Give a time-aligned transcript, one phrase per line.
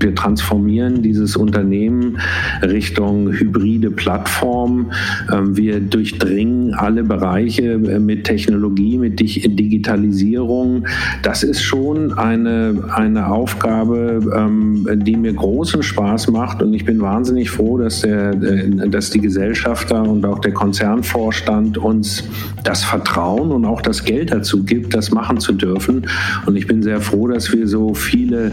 [0.00, 2.18] Wir transformieren dieses Unternehmen
[2.62, 4.92] Richtung hybride Plattform.
[5.32, 10.86] Ähm, wir durchdringen alle Bereiche äh, mit Technologie, mit Digitalisierung.
[11.22, 16.62] Das ist schon eine, eine Aufgabe, ähm, die mir großen Spaß macht.
[16.62, 21.78] Und ich bin wahnsinnig froh, dass, der, äh, dass die Gesellschafter und auch der Konzernvorstand
[21.78, 22.24] uns
[22.64, 26.06] das Vertrauen und auch das Geld dazu gibt, das machen zu dürfen.
[26.46, 28.52] Und ich bin sehr froh, dass wir so viele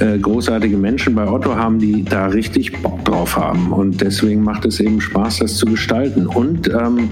[0.00, 3.72] äh, großartige großartige Menschen bei Otto haben, die da richtig Bock drauf haben.
[3.72, 6.26] Und deswegen macht es eben Spaß, das zu gestalten.
[6.26, 7.10] Und ähm,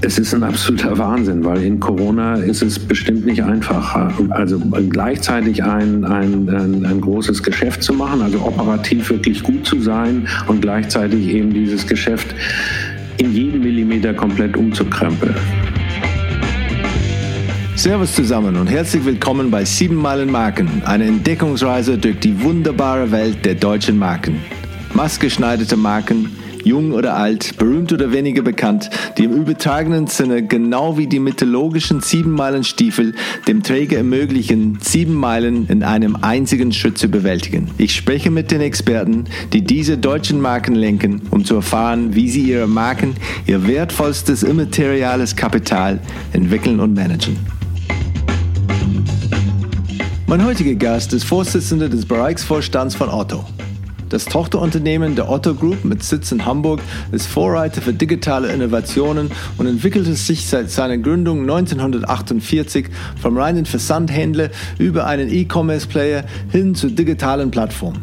[0.00, 4.12] es ist ein absoluter Wahnsinn, weil in Corona ist es bestimmt nicht einfach.
[4.30, 9.80] Also gleichzeitig ein, ein, ein, ein, großes Geschäft zu machen, also operativ wirklich gut zu
[9.80, 12.34] sein und gleichzeitig eben dieses Geschäft
[13.18, 15.34] in jedem Millimeter komplett umzukrempeln.
[17.80, 23.46] Servus zusammen und herzlich willkommen bei 7 Meilen Marken, eine Entdeckungsreise durch die wunderbare Welt
[23.46, 24.42] der deutschen Marken.
[24.92, 26.28] Maßgeschneiderte Marken,
[26.62, 32.02] jung oder alt, berühmt oder weniger bekannt, die im übertragenen Sinne genau wie die mythologischen
[32.02, 33.14] 7 Meilen Stiefel
[33.48, 37.70] dem Träger ermöglichen, 7 Meilen in einem einzigen Schritt zu bewältigen.
[37.78, 42.42] Ich spreche mit den Experten, die diese deutschen Marken lenken, um zu erfahren, wie sie
[42.42, 43.14] ihre Marken,
[43.46, 45.98] ihr wertvollstes immateriales Kapital
[46.34, 47.38] entwickeln und managen.
[50.30, 53.44] Mein heutiger Gast ist Vorsitzender des Bereichsvorstands von Otto.
[54.10, 56.78] Das Tochterunternehmen der Otto Group mit Sitz in Hamburg
[57.10, 62.86] ist Vorreiter für digitale Innovationen und entwickelte sich seit seiner Gründung 1948
[63.20, 66.22] vom reinen Versandhändler über einen E-Commerce-Player
[66.52, 67.94] hin zur digitalen Plattform.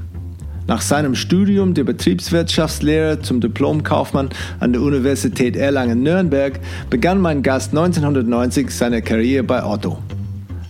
[0.67, 8.69] Nach seinem Studium der Betriebswirtschaftslehre zum Diplomkaufmann an der Universität Erlangen-Nürnberg begann mein Gast 1990
[8.69, 9.99] seine Karriere bei Otto.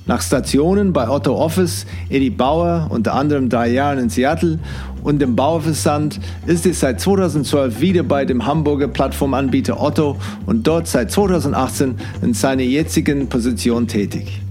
[0.08, 4.58] Nach Stationen bei Otto Office, Eddie Bauer, unter anderem drei Jahren in Seattle
[5.04, 10.16] und dem Bauversand, ist es seit 2012 wieder bei dem Hamburger Plattformanbieter Otto
[10.46, 14.42] und dort seit 2018 in seiner jetzigen Position tätig.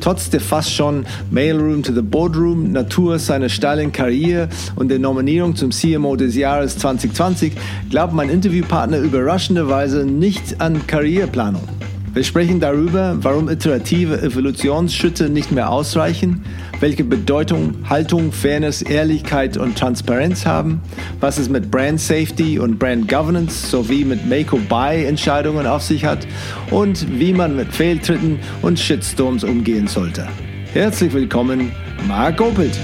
[0.00, 5.54] Trotz der fast schon Mailroom to the Boardroom Natur seiner steilen Karriere und der Nominierung
[5.54, 7.52] zum CMO des Jahres 2020
[7.90, 11.77] glaubt mein Interviewpartner überraschenderweise nicht an Karriereplanung.
[12.14, 16.42] Wir sprechen darüber, warum iterative Evolutionsschritte nicht mehr ausreichen,
[16.80, 20.80] welche Bedeutung Haltung, Fairness, Ehrlichkeit und Transparenz haben,
[21.20, 26.26] was es mit Brand Safety und Brand Governance sowie mit Make-or-Buy-Entscheidungen auf sich hat
[26.70, 30.26] und wie man mit Fehltritten und Shitstorms umgehen sollte.
[30.72, 31.72] Herzlich willkommen,
[32.06, 32.78] Marc Opelt.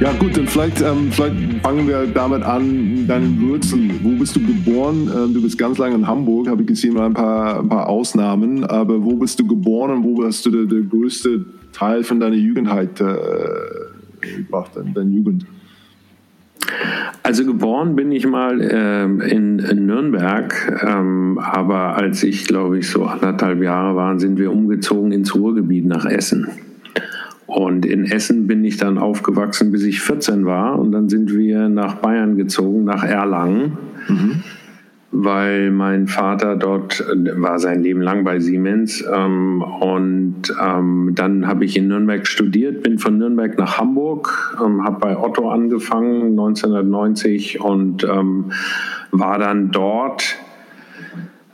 [0.00, 4.00] Ja gut, dann vielleicht, ähm, vielleicht fangen wir damit an, deine Wurzeln.
[4.02, 5.10] Wo bist du geboren?
[5.14, 8.64] Ähm, du bist ganz lange in Hamburg, habe ich gesehen, ein paar, ein paar Ausnahmen.
[8.64, 11.44] Aber wo bist du geboren und wo hast du der, der größte
[11.74, 13.14] Teil von deiner Jugendheit äh,
[14.38, 15.44] gebracht, deine Jugend?
[17.22, 22.88] Also geboren bin ich mal äh, in, in, Nürnberg, ähm, aber als ich, glaube ich,
[22.88, 26.48] so anderthalb Jahre war, sind wir umgezogen ins Ruhrgebiet nach Essen.
[27.50, 30.78] Und in Essen bin ich dann aufgewachsen, bis ich 14 war.
[30.78, 33.76] Und dann sind wir nach Bayern gezogen, nach Erlangen.
[34.08, 34.42] Mhm.
[35.10, 37.04] Weil mein Vater dort
[37.36, 39.04] war sein Leben lang bei Siemens.
[39.12, 44.84] Ähm, und ähm, dann habe ich in Nürnberg studiert, bin von Nürnberg nach Hamburg, ähm,
[44.84, 48.06] habe bei Otto angefangen 1990 und
[49.10, 50.36] war dann dort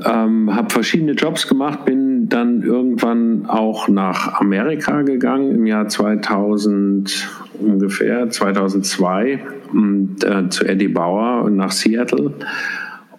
[0.04, 7.28] ähm, habe verschiedene Jobs gemacht, bin dann irgendwann auch nach Amerika gegangen im Jahr 2000
[7.58, 9.40] ungefähr, 2002
[9.72, 12.34] und, äh, zu Eddie Bauer nach Seattle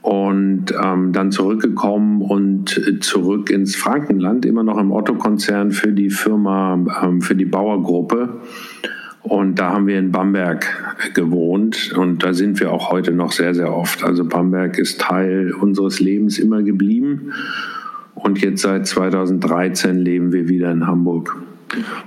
[0.02, 6.80] und ähm, dann zurückgekommen und zurück ins Frankenland, immer noch im Otto-Konzern für die Firma,
[7.04, 8.40] ähm, für die Bauergruppe.
[9.28, 13.54] Und da haben wir in Bamberg gewohnt und da sind wir auch heute noch sehr,
[13.54, 14.04] sehr oft.
[14.04, 17.34] Also Bamberg ist Teil unseres Lebens immer geblieben
[18.16, 21.36] und jetzt seit 2013 leben wir wieder in Hamburg.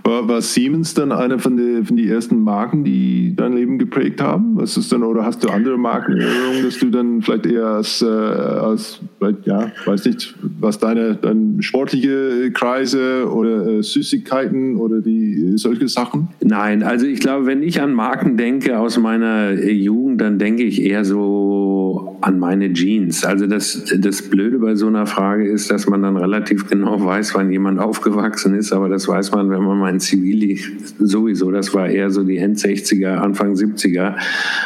[0.04, 4.20] War, war Siemens dann eine von den von die ersten Marken, die dein Leben geprägt
[4.20, 4.56] haben?
[4.56, 6.20] Was ist dann, oder hast du andere Marken,
[6.62, 9.00] dass du dann vielleicht eher als, äh, als
[9.44, 16.28] ja, weiß nicht, was deine, deine sportliche Kreise oder äh, Süßigkeiten oder die solche Sachen?
[16.42, 20.82] Nein, also ich glaube, wenn ich an Marken denke aus meiner Jugend, dann denke ich
[20.82, 21.29] eher so
[22.22, 23.24] an meine Jeans.
[23.24, 27.34] Also das, das Blöde bei so einer Frage ist, dass man dann relativ genau weiß,
[27.34, 30.58] wann jemand aufgewachsen ist, aber das weiß man wenn man mal in Zivil
[30.98, 34.16] sowieso, das war eher so die End 60er, Anfang 70er.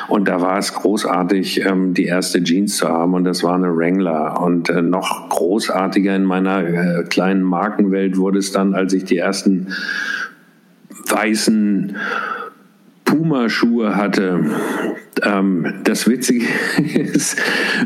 [0.08, 3.74] Und da war es großartig, ähm, die erste Jeans zu haben und das war eine
[3.76, 4.40] Wrangler.
[4.40, 9.18] Und äh, noch großartiger in meiner äh, kleinen Markenwelt wurde es dann, als ich die
[9.18, 9.68] ersten
[11.08, 11.96] weißen
[13.04, 14.40] Puma-Schuhe hatte.
[15.22, 16.46] Ähm, das Witzige
[16.94, 17.36] ist,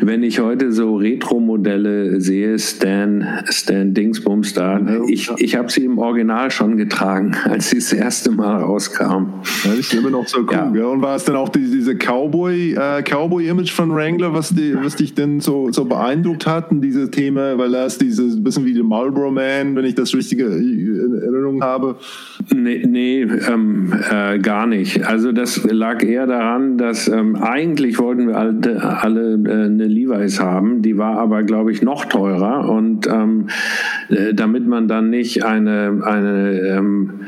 [0.00, 5.98] wenn ich heute so Retro-Modelle sehe, Stan, Stan Dingsbums da, ich, ich habe sie im
[5.98, 9.42] Original schon getragen, als sie das erste Mal rauskam.
[9.64, 10.78] Ja, ist immer noch so cool.
[10.78, 10.86] Ja.
[10.86, 14.96] Und war es dann auch die, diese Cowboy, äh, Cowboy-Image von Wrangler, was, die, was
[14.96, 16.70] dich denn so, so beeindruckt hat?
[16.70, 20.46] Und diese Thema, weil das dieses bisschen wie der Marlboro Man, wenn ich das richtige
[20.46, 21.96] in Erinnerung habe.
[22.54, 25.07] Nee, nee ähm, äh, gar nicht.
[25.08, 30.38] Also das lag eher daran, dass ähm, eigentlich wollten wir alle, alle äh, eine Levi's
[30.38, 32.68] haben, die war aber, glaube ich, noch teurer.
[32.68, 33.46] Und ähm,
[34.10, 37.20] äh, damit man dann nicht eine, eine ähm,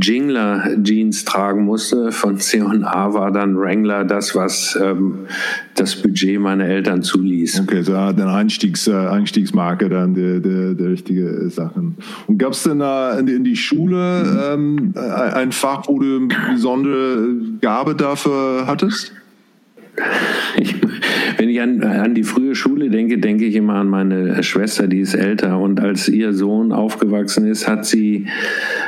[0.00, 5.26] Jingler Jeans tragen musste von C&A war dann Wrangler das, was ähm,
[5.74, 7.60] das Budget meiner Eltern zuließ.
[7.60, 11.96] Okay, so eine Einstiegs, äh, Einstiegsmarke dann der, der, der richtige Sachen.
[12.26, 16.52] Und gab es denn da in, in, die Schule ähm, ein Fach, wo du eine
[16.52, 17.28] besondere
[17.60, 19.12] Gabe dafür hattest?
[20.58, 20.74] Ich,
[21.36, 25.00] wenn ich an, an die frühe Schule denke, denke ich immer an meine Schwester, die
[25.00, 25.58] ist älter.
[25.58, 28.26] Und als ihr Sohn aufgewachsen ist, hat sie,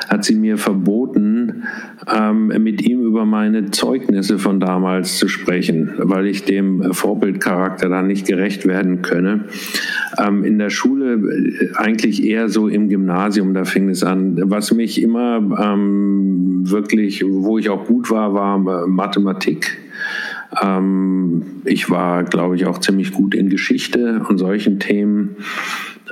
[0.09, 1.65] hat sie mir verboten,
[2.13, 8.07] ähm, mit ihm über meine Zeugnisse von damals zu sprechen, weil ich dem Vorbildcharakter dann
[8.07, 9.45] nicht gerecht werden könne.
[10.19, 14.39] Ähm, in der Schule äh, eigentlich eher so im Gymnasium, da fing es an.
[14.51, 19.79] Was mich immer ähm, wirklich, wo ich auch gut war, war Mathematik.
[20.63, 25.37] Ähm, ich war, glaube ich, auch ziemlich gut in Geschichte und solchen Themen.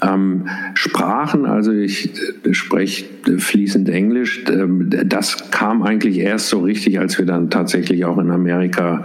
[0.00, 2.11] Ähm, Sprachen, also ich
[2.44, 3.05] äh, spreche
[3.38, 8.31] fließend Englisch, ähm, das kam eigentlich erst so richtig, als wir dann tatsächlich auch in
[8.31, 9.05] Amerika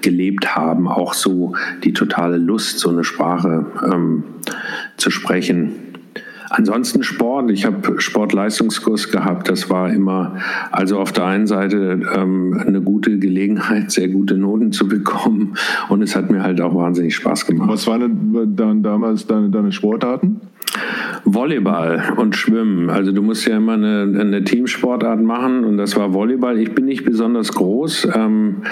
[0.00, 4.22] gelebt haben, auch so die totale Lust, so eine Sprache ähm,
[4.96, 5.72] zu sprechen.
[6.50, 7.50] Ansonsten Sport.
[7.50, 9.48] Ich habe Sportleistungskurs gehabt.
[9.48, 10.36] Das war immer,
[10.70, 15.54] also auf der einen Seite ähm, eine gute Gelegenheit, sehr gute Noten zu bekommen.
[15.88, 17.70] Und es hat mir halt auch wahnsinnig Spaß gemacht.
[17.70, 20.40] Was waren dann damals deine, deine Sportarten?
[21.24, 22.90] Volleyball und Schwimmen.
[22.90, 26.58] Also du musst ja immer eine, eine, Teamsportart machen und das war Volleyball.
[26.58, 28.62] Ich bin nicht besonders groß, ähm,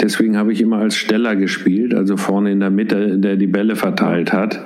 [0.00, 3.76] deswegen habe ich immer als Steller gespielt, also vorne in der Mitte, der die Bälle
[3.76, 4.60] verteilt hat.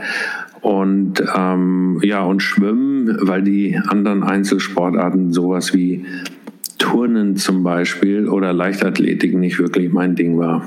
[0.60, 6.04] Und ähm, ja, und Schwimmen, weil die anderen Einzelsportarten sowas wie
[6.78, 10.62] Turnen zum Beispiel oder Leichtathletik nicht wirklich mein Ding war.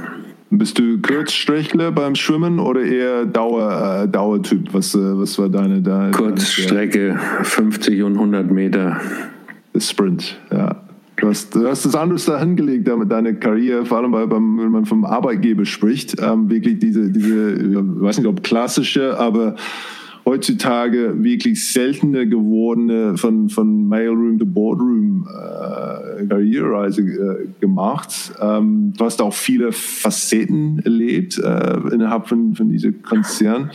[0.50, 4.74] Bist du Kurzstreckler beim Schwimmen oder eher Dauer, äh, Dauertyp?
[4.74, 6.12] Was, äh, was war deine da?
[6.12, 9.00] Kurzstrecke, 50 und 100 Meter.
[9.78, 10.91] Sprint, ja.
[11.22, 14.72] Du hast, du hast das anders da hingelegt, damit deine Karriere, vor allem beim, wenn
[14.72, 19.56] man vom Arbeitgeber spricht, ähm, wirklich diese, diese, ich weiß nicht, ob klassische, aber
[20.26, 28.34] heutzutage wirklich seltener gewordene von, von Mailroom to Boardroom äh, Karrierereise äh, gemacht.
[28.42, 33.70] Ähm, du hast auch viele Facetten erlebt äh, innerhalb von, von diesem Konzern.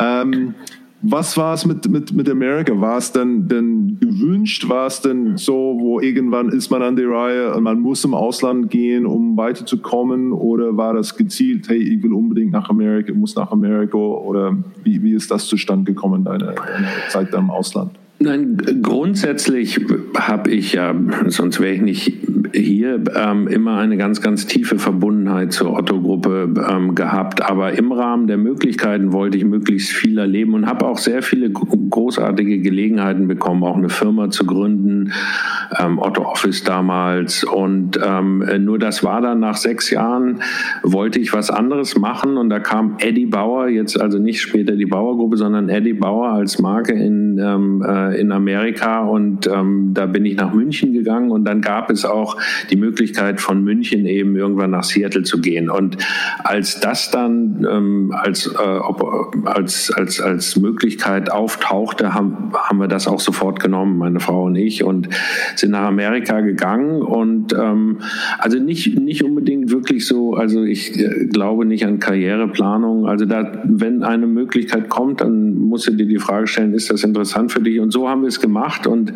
[0.00, 0.54] Ähm,
[1.02, 2.78] was war es mit, mit, mit Amerika?
[2.78, 4.68] War es denn, denn gewünscht?
[4.68, 8.14] War es denn so, wo irgendwann ist man an der Reihe und man muss im
[8.14, 10.32] Ausland gehen, um weiterzukommen?
[10.32, 13.96] Oder war das gezielt, hey, ich will unbedingt nach Amerika, muss nach Amerika?
[13.96, 17.99] Oder wie, wie ist das zustande gekommen, deine, deine Zeit im Ausland?
[18.22, 19.80] Nein, grundsätzlich
[20.14, 20.94] habe ich ja,
[21.28, 22.12] sonst wäre ich nicht
[22.52, 27.42] hier, ähm, immer eine ganz, ganz tiefe Verbundenheit zur Otto-Gruppe ähm, gehabt.
[27.48, 31.50] Aber im Rahmen der Möglichkeiten wollte ich möglichst viel erleben und habe auch sehr viele
[31.50, 35.12] großartige Gelegenheiten bekommen, auch eine Firma zu gründen,
[35.78, 37.44] ähm, Otto Office damals.
[37.44, 40.42] Und ähm, nur das war dann nach sechs Jahren,
[40.82, 44.86] wollte ich was anderes machen und da kam Eddie Bauer, jetzt also nicht später die
[44.86, 47.82] Bauer-Gruppe, sondern Eddie Bauer als Marke in ähm,
[48.14, 52.36] in Amerika und ähm, da bin ich nach München gegangen und dann gab es auch
[52.70, 55.70] die Möglichkeit von München eben irgendwann nach Seattle zu gehen.
[55.70, 55.96] Und
[56.44, 62.88] als das dann ähm, als, äh, ob, als, als, als Möglichkeit auftauchte, haben, haben wir
[62.88, 65.08] das auch sofort genommen, meine Frau und ich und
[65.56, 67.98] sind nach Amerika gegangen und ähm,
[68.38, 73.62] also nicht, nicht unbedingt wirklich so, also ich äh, glaube nicht an Karriereplanung, also da,
[73.64, 77.60] wenn eine Möglichkeit kommt, dann musst du dir die Frage stellen, ist das interessant für
[77.60, 77.80] dich?
[77.80, 79.12] Und so so haben wir es gemacht und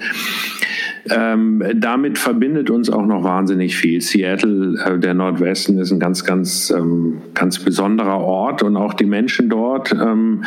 [1.11, 4.01] ähm, damit verbindet uns auch noch wahnsinnig viel.
[4.01, 9.07] Seattle, äh, der Nordwesten, ist ein ganz, ganz, ähm, ganz besonderer Ort und auch die
[9.07, 9.93] Menschen dort.
[9.93, 10.45] Ähm,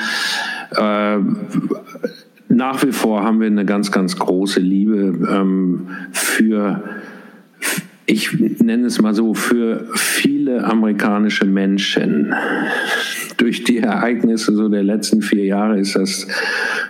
[0.76, 1.18] äh,
[2.50, 6.84] nach wie vor haben wir eine ganz, ganz große Liebe ähm, für
[8.10, 12.34] ich nenne es mal so, für viele amerikanische Menschen
[13.36, 16.26] durch die Ereignisse so der letzten vier Jahre ist das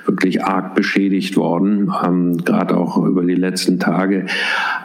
[0.05, 4.27] wirklich arg beschädigt worden, ähm, gerade auch über die letzten Tage.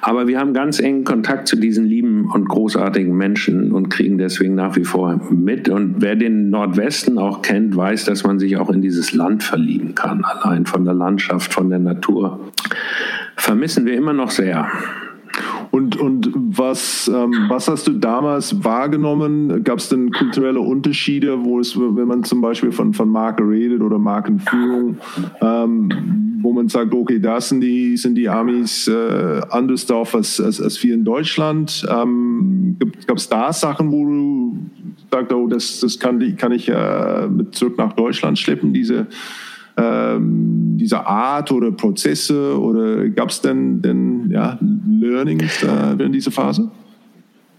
[0.00, 4.54] Aber wir haben ganz engen Kontakt zu diesen lieben und großartigen Menschen und kriegen deswegen
[4.54, 5.68] nach wie vor mit.
[5.68, 9.94] Und wer den Nordwesten auch kennt, weiß, dass man sich auch in dieses Land verlieben
[9.94, 12.40] kann, allein von der Landschaft, von der Natur.
[13.36, 14.66] Vermissen wir immer noch sehr.
[15.72, 19.64] Und, und was, ähm, was hast du damals wahrgenommen?
[19.64, 23.80] Gab es denn kulturelle Unterschiede, wo es, wenn man zum Beispiel von, von Marke redet
[23.80, 24.98] oder Markenführung,
[25.40, 30.38] ähm, wo man sagt, okay, da sind die, sind die Amis äh, anders drauf als,
[30.42, 31.86] als, als wir in Deutschland?
[31.90, 32.76] Ähm,
[33.06, 34.58] Gab es da Sachen, wo du
[35.10, 39.06] sagst, oh, das, das kann, kann ich äh, mit zurück nach Deutschland schleppen, diese
[39.76, 46.30] ähm, dieser Art oder Prozesse oder gab es denn, denn ja, Learnings äh, während dieser
[46.30, 46.70] Phase?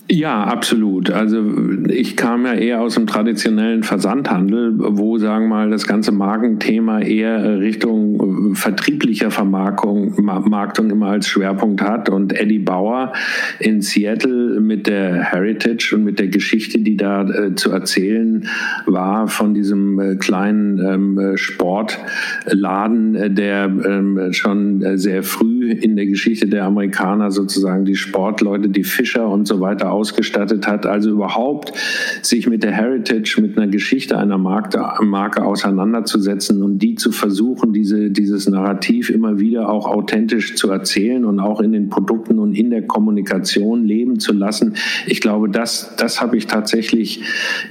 [0.10, 1.12] Ja, absolut.
[1.12, 1.42] Also
[1.88, 7.00] ich kam ja eher aus dem traditionellen Versandhandel, wo, sagen wir mal, das ganze Markenthema
[7.00, 12.10] eher Richtung äh, vertrieblicher Vermarktung Marktung immer als Schwerpunkt hat.
[12.10, 13.14] Und Eddie Bauer
[13.60, 18.46] in Seattle mit der Heritage und mit der Geschichte, die da äh, zu erzählen
[18.86, 25.96] war, von diesem äh, kleinen ähm, Sportladen, äh, der ähm, schon äh, sehr früh in
[25.96, 30.86] der Geschichte der Amerikaner sozusagen die Sportleute, die Fischer und so weiter ausgestattet hat.
[30.86, 31.74] Also überhaupt
[32.22, 37.74] sich mit der Heritage, mit einer Geschichte einer Marke, Marke auseinanderzusetzen und die zu versuchen,
[37.74, 42.54] diese, dieses Narrativ immer wieder auch authentisch zu erzählen und auch in den Produkten und
[42.54, 44.74] in der Kommunikation leben zu lassen.
[45.06, 47.24] Ich glaube, das, das habe ich tatsächlich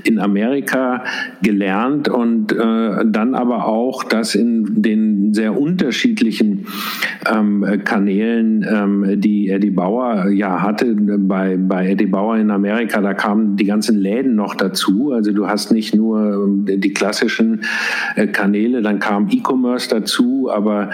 [0.04, 1.04] in Amerika
[1.42, 6.66] gelernt und äh, dann aber auch das in den sehr unterschiedlichen
[7.30, 10.94] ähm, Kanälen, ähm, die Eddie Bauer ja hatte.
[10.94, 15.10] Bei, bei Eddie Bauer in Amerika, da kamen die ganzen Läden noch dazu.
[15.12, 17.62] Also du hast nicht nur ähm, die klassischen
[18.14, 20.90] äh, Kanäle, dann kam E-Commerce dazu, aber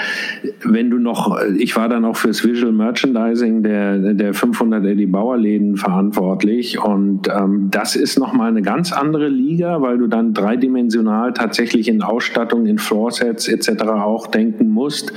[0.65, 5.37] wenn du noch, ich war dann auch fürs Visual Merchandising der, der 500 Eddie Bauer
[5.37, 11.35] Läden verantwortlich und ähm, das ist nochmal eine ganz andere Liga, weil du dann dreidimensional
[11.35, 13.83] tatsächlich in Ausstattung, in Floorsets etc.
[13.83, 15.13] auch denken musst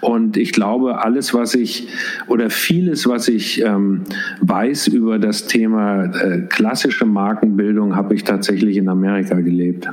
[0.00, 1.88] und ich glaube, alles, was ich
[2.26, 4.02] oder vieles, was ich ähm,
[4.40, 9.88] weiß über das Thema äh, klassische Markenbildung, habe ich tatsächlich in Amerika gelebt.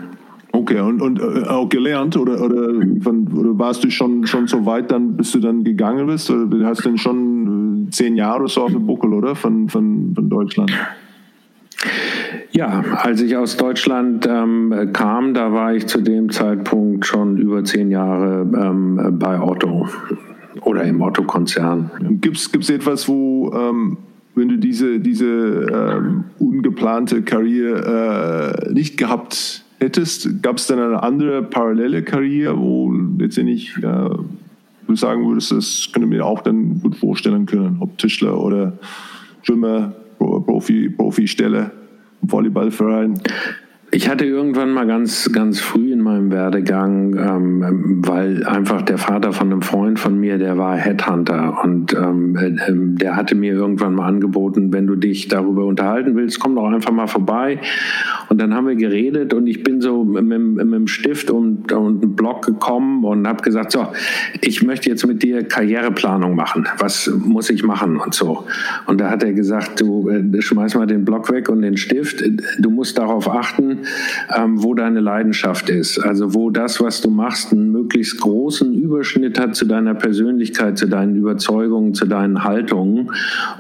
[0.52, 2.70] Okay, und, und äh, auch gelernt oder, oder,
[3.02, 6.30] von, oder, warst du schon, schon so weit, dann, bis du dann gegangen bist?
[6.32, 9.36] Oder hast du denn schon äh, zehn Jahre so auf dem Buckel, oder?
[9.36, 10.72] Von, von, von Deutschland?
[12.52, 17.66] Ja, als ich aus Deutschland ähm, kam, da war ich zu dem Zeitpunkt schon über
[17.66, 19.90] zehn Jahre ähm, bei Otto
[20.62, 21.92] oder im Otto-Konzern.
[22.22, 23.98] Gibt es etwas, wo, ähm,
[24.36, 31.02] wenn du diese, diese ähm, ungeplante Karriere äh, nicht gehabt hättest, gab es dann eine
[31.02, 34.10] andere parallele Karriere, wo letztendlich äh,
[34.88, 38.74] du sagen würdest, das könnte mir auch dann gut vorstellen können, ob Tischler oder
[39.44, 41.72] Schwimmer, Profi, Profi-Stelle?
[42.22, 43.20] Volleyballverein?
[43.92, 49.32] Ich hatte irgendwann mal ganz, ganz früh in meinem Werdegang, ähm, weil einfach der Vater
[49.32, 52.52] von einem Freund von mir, der war Headhunter und ähm, äh,
[53.00, 56.92] der hatte mir irgendwann mal angeboten, wenn du dich darüber unterhalten willst, komm doch einfach
[56.92, 57.60] mal vorbei.
[58.28, 62.04] Und dann haben wir geredet und ich bin so mit, mit, dem Stift und, und
[62.04, 63.88] einem Blog gekommen und habe gesagt, so,
[64.42, 66.68] ich möchte jetzt mit dir Karriereplanung machen.
[66.80, 68.46] Was muss ich machen und so.
[68.88, 72.24] Und da hat er gesagt, du äh, schmeiß mal den Blog weg und den Stift.
[72.60, 73.75] Du musst darauf achten,
[74.36, 76.00] ähm, wo deine Leidenschaft ist.
[76.00, 80.88] Also wo das, was du machst, einen möglichst großen Überschnitt hat zu deiner Persönlichkeit, zu
[80.88, 83.12] deinen Überzeugungen, zu deinen Haltungen.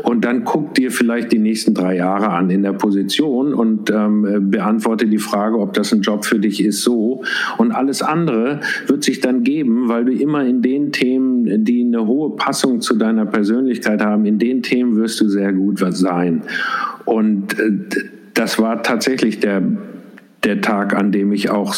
[0.03, 4.49] Und dann guck dir vielleicht die nächsten drei Jahre an in der Position und ähm,
[4.51, 7.23] beantworte die Frage, ob das ein Job für dich ist, so.
[7.57, 12.05] Und alles andere wird sich dann geben, weil du immer in den Themen, die eine
[12.07, 16.43] hohe Passung zu deiner Persönlichkeit haben, in den Themen wirst du sehr gut sein.
[17.05, 17.71] Und äh,
[18.33, 19.61] das war tatsächlich der
[20.45, 21.75] der Tag, an dem ich auch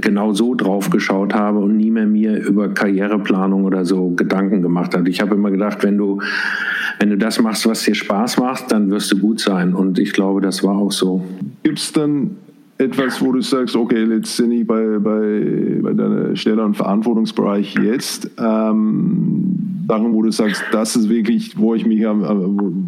[0.00, 4.94] genau so drauf geschaut habe und nie mehr mir über Karriereplanung oder so Gedanken gemacht
[4.94, 5.08] habe.
[5.08, 6.20] Ich habe immer gedacht, wenn du,
[6.98, 9.74] wenn du das machst, was dir Spaß macht, dann wirst du gut sein.
[9.74, 11.24] Und ich glaube, das war auch so.
[11.62, 12.36] Gibt es dann
[12.82, 17.74] etwas, wo du sagst, okay, jetzt bin ich bei, bei, bei deiner Stelle und Verantwortungsbereich
[17.82, 22.22] jetzt, ähm, Sachen, wo du sagst, das ist wirklich, wo ich mich am,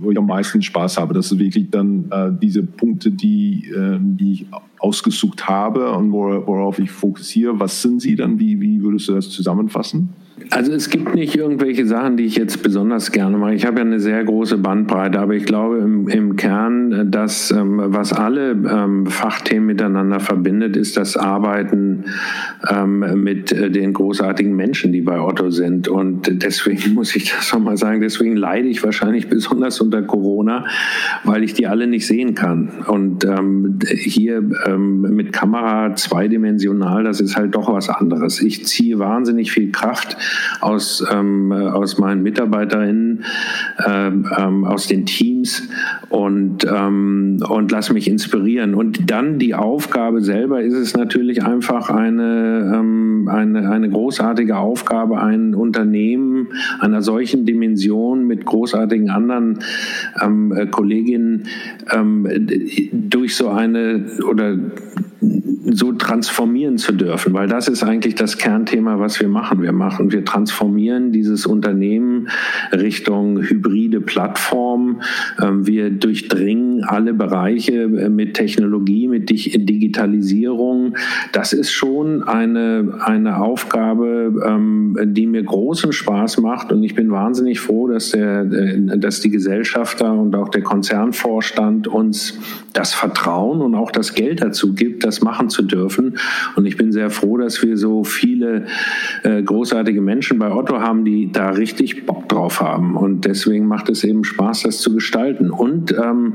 [0.01, 1.13] wo ich am meisten Spaß habe.
[1.13, 4.47] Das ist wirklich dann äh, diese Punkte, die, äh, die ich
[4.79, 7.59] ausgesucht habe und worauf ich fokussiere.
[7.59, 8.39] Was sind sie dann?
[8.39, 10.11] Wie, wie würdest du das zusammenfassen?
[10.51, 13.55] Also es gibt nicht irgendwelche Sachen, die ich jetzt besonders gerne mache.
[13.55, 17.81] Ich habe ja eine sehr große Bandbreite, aber ich glaube im, im Kern, dass ähm,
[17.81, 22.07] was alle ähm, Fachthemen miteinander verbindet, ist das Arbeiten
[22.69, 25.87] ähm, mit äh, den großartigen Menschen, die bei Otto sind.
[25.87, 30.67] Und deswegen muss ich das nochmal sagen, deswegen leide ich wahrscheinlich besonders unter Corona,
[31.23, 32.71] weil ich die alle nicht sehen kann.
[32.89, 38.43] Und ähm, hier ähm, mit Kamera zweidimensional, das ist halt doch was anderes.
[38.43, 40.17] Ich ziehe wahnsinnig viel Kraft
[40.61, 43.25] aus, ähm, aus meinen Mitarbeiterinnen,
[43.87, 45.69] ähm, ähm, aus den Teams
[46.09, 48.75] und, ähm, und lass mich inspirieren.
[48.75, 55.21] Und dann die Aufgabe selber ist es natürlich einfach eine, ähm, eine, eine großartige Aufgabe,
[55.21, 56.49] ein Unternehmen
[56.81, 59.59] einer solchen Dimension mit großartigen anderen
[60.21, 61.45] ähm, äh, Kolleginnen
[61.91, 62.27] ähm,
[62.93, 64.57] durch so eine oder
[65.67, 69.63] so transformieren zu dürfen, weil das ist eigentlich das Kernthema, was wir machen.
[69.63, 72.29] Wir machen, wir transformieren dieses Unternehmen
[72.73, 75.03] Richtung hybride Plattform.
[75.43, 80.95] Ähm, wir durchdringen alle Bereiche äh, mit Technologie, mit Digitalisierung.
[81.33, 87.11] Das ist schon eine, eine Aufgabe, ähm, die mir großen Spaß macht und ich bin
[87.11, 92.39] wahnsinnig froh, dass der, äh, dass die Gesellschafter und auch der Konzernvorstand uns
[92.73, 96.19] das Vertrauen und auch das Geld dazu gibt, das machen zu dürfen.
[96.57, 98.67] Und ich bin sehr froh, dass wir so viele
[99.23, 102.97] äh, großartige Menschen bei Otto haben, die da richtig Bock drauf haben.
[102.97, 105.51] Und deswegen macht es eben Spaß, das zu gestalten.
[105.51, 106.35] Und ähm,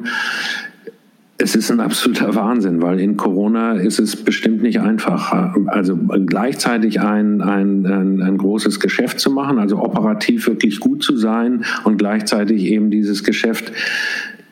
[1.41, 5.55] es ist ein absoluter Wahnsinn, weil in Corona ist es bestimmt nicht einfach.
[5.67, 11.15] Also gleichzeitig ein, ein, ein, ein, großes Geschäft zu machen, also operativ wirklich gut zu
[11.15, 13.71] sein und gleichzeitig eben dieses Geschäft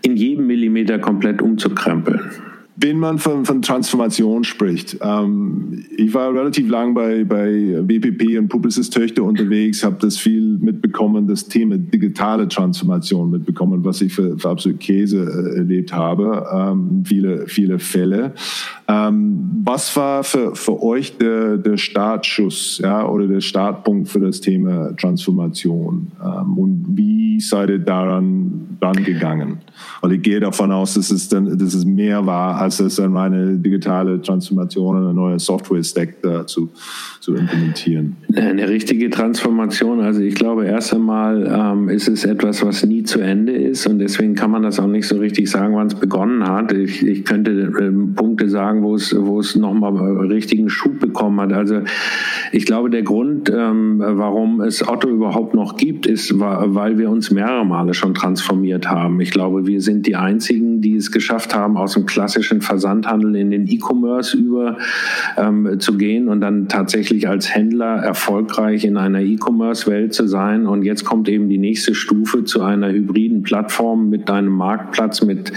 [0.02, 2.32] in jedem Millimeter komplett umzukrempeln.
[2.80, 8.50] Wenn man von, von Transformation spricht, ähm, ich war relativ lang bei, bei BPP und
[8.50, 14.38] Publicis Töchter unterwegs, habe das viel mitbekommen, das Thema digitale Transformation mitbekommen, was ich für,
[14.38, 18.34] für absolut Käse äh, erlebt habe, ähm, viele, viele Fälle.
[18.90, 24.40] Ähm, was war für, für euch der, der Startschuss ja, oder der Startpunkt für das
[24.40, 29.58] Thema Transformation ähm, und wie seid ihr daran dann gegangen?
[30.02, 33.58] Weil ich gehe davon aus, dass es, dann, dass es mehr war, als es eine
[33.58, 36.70] digitale Transformation und eine neue Software-Stack dazu
[37.20, 38.16] zu implementieren.
[38.36, 43.20] Eine richtige Transformation, also ich glaube, erst einmal ähm, ist es etwas, was nie zu
[43.20, 46.48] Ende ist und deswegen kann man das auch nicht so richtig sagen, wann es begonnen
[46.48, 46.72] hat.
[46.72, 49.96] Ich, ich könnte ähm, Punkte sagen, wo es, wo es nochmal
[50.28, 51.54] richtigen Schub bekommen hat.
[51.54, 51.82] Also
[52.52, 57.32] ich glaube, der Grund, ähm, warum es Otto überhaupt noch gibt, ist, weil wir uns
[57.32, 59.20] mehrere Male schon transformiert haben.
[59.22, 63.52] Ich glaube, wir sind die einzigen, die es geschafft haben, aus dem klassischen Versandhandel in
[63.52, 64.78] den E-Commerce über
[65.38, 70.66] ähm, zu gehen und dann tatsächlich als Händler erfolgreich in einer E-Commerce-Welt zu sein.
[70.68, 75.52] Und jetzt kommt eben die nächste Stufe zu einer hybriden Plattform mit einem Marktplatz, mit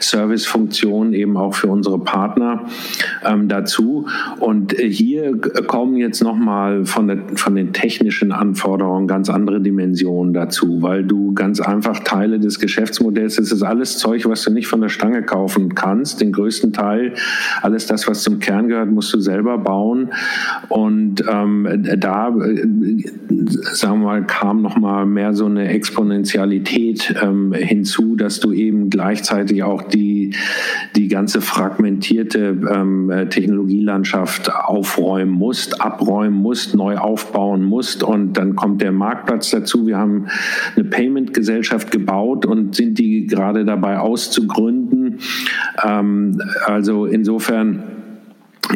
[0.00, 2.65] Servicefunktionen eben auch für unsere Partner
[3.24, 4.06] ähm, dazu.
[4.38, 11.04] Und hier kommen jetzt nochmal von, von den technischen Anforderungen ganz andere Dimensionen dazu, weil
[11.04, 14.88] du ganz einfach Teile des Geschäftsmodells, das ist alles Zeug, was du nicht von der
[14.88, 16.20] Stange kaufen kannst.
[16.20, 17.14] Den größten Teil,
[17.62, 20.10] alles das, was zum Kern gehört, musst du selber bauen.
[20.68, 22.66] Und ähm, da, äh,
[23.62, 28.90] sagen wir mal, kam noch mal mehr so eine Exponentialität ähm, hinzu, dass du eben
[28.90, 30.34] gleichzeitig auch die,
[30.94, 38.02] die ganze fragmentierte ähm, Technologielandschaft aufräumen musst, abräumen musst, neu aufbauen musst.
[38.02, 39.86] Und dann kommt der Marktplatz dazu.
[39.86, 40.26] Wir haben
[40.74, 45.18] eine Payment-Gesellschaft gebaut und sind die gerade dabei auszugründen.
[45.84, 47.95] Ähm, also insofern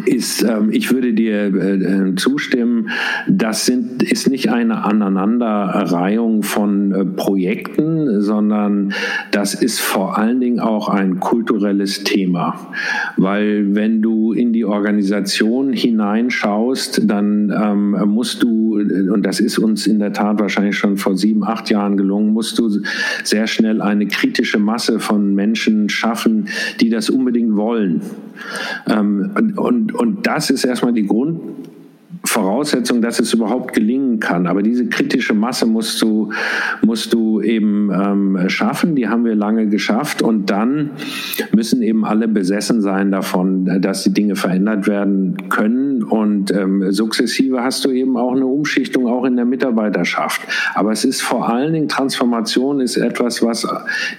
[0.05, 2.89] ist, ähm, ich würde dir äh, äh, zustimmen,
[3.27, 8.93] das sind, ist nicht eine Aneinanderreihung von äh, Projekten, sondern
[9.31, 12.71] das ist vor allen Dingen auch ein kulturelles Thema.
[13.17, 19.87] Weil wenn du in die Organisation hineinschaust, dann ähm, musst du, und das ist uns
[19.87, 22.69] in der Tat wahrscheinlich schon vor sieben, acht Jahren gelungen, musst du
[23.23, 26.47] sehr schnell eine kritische Masse von Menschen schaffen,
[26.79, 28.01] die das unbedingt wollen.
[28.89, 31.05] Ähm, und und, und das ist erstmal die
[32.31, 34.47] Grundvoraussetzung, dass es überhaupt gelingen kann.
[34.47, 36.31] Aber diese kritische Masse musst du,
[36.81, 38.95] musst du eben ähm, schaffen.
[38.95, 40.21] Die haben wir lange geschafft.
[40.21, 40.91] Und dann
[41.53, 46.91] müssen eben alle besessen sein davon, dass die Dinge verändert werden können können und ähm,
[46.91, 50.41] sukzessive hast du eben auch eine Umschichtung auch in der Mitarbeiterschaft.
[50.73, 53.67] Aber es ist vor allen Dingen Transformation ist etwas, was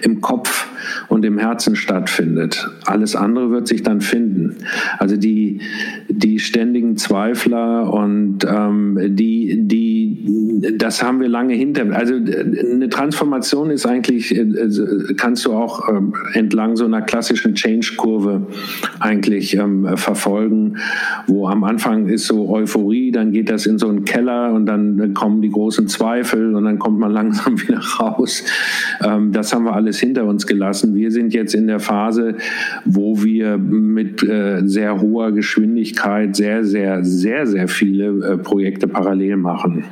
[0.01, 0.67] im Kopf
[1.09, 2.69] und im Herzen stattfindet.
[2.85, 4.57] Alles andere wird sich dann finden.
[4.99, 5.61] Also die,
[6.09, 11.91] die ständigen Zweifler und ähm, die, die, das haben wir lange hinter.
[11.91, 14.45] Also eine Transformation ist eigentlich, äh,
[15.17, 18.47] kannst du auch ähm, entlang so einer klassischen Change-Kurve
[18.99, 20.77] eigentlich ähm, verfolgen,
[21.27, 25.13] wo am Anfang ist so Euphorie, dann geht das in so einen Keller und dann
[25.13, 28.43] kommen die großen Zweifel und dann kommt man langsam wieder raus.
[29.03, 30.95] Ähm, das haben wir alles hinter uns gelassen.
[30.95, 32.35] Wir sind jetzt in der Phase,
[32.85, 39.37] wo wir mit äh, sehr hoher Geschwindigkeit sehr, sehr, sehr, sehr viele äh, Projekte parallel
[39.37, 39.85] machen.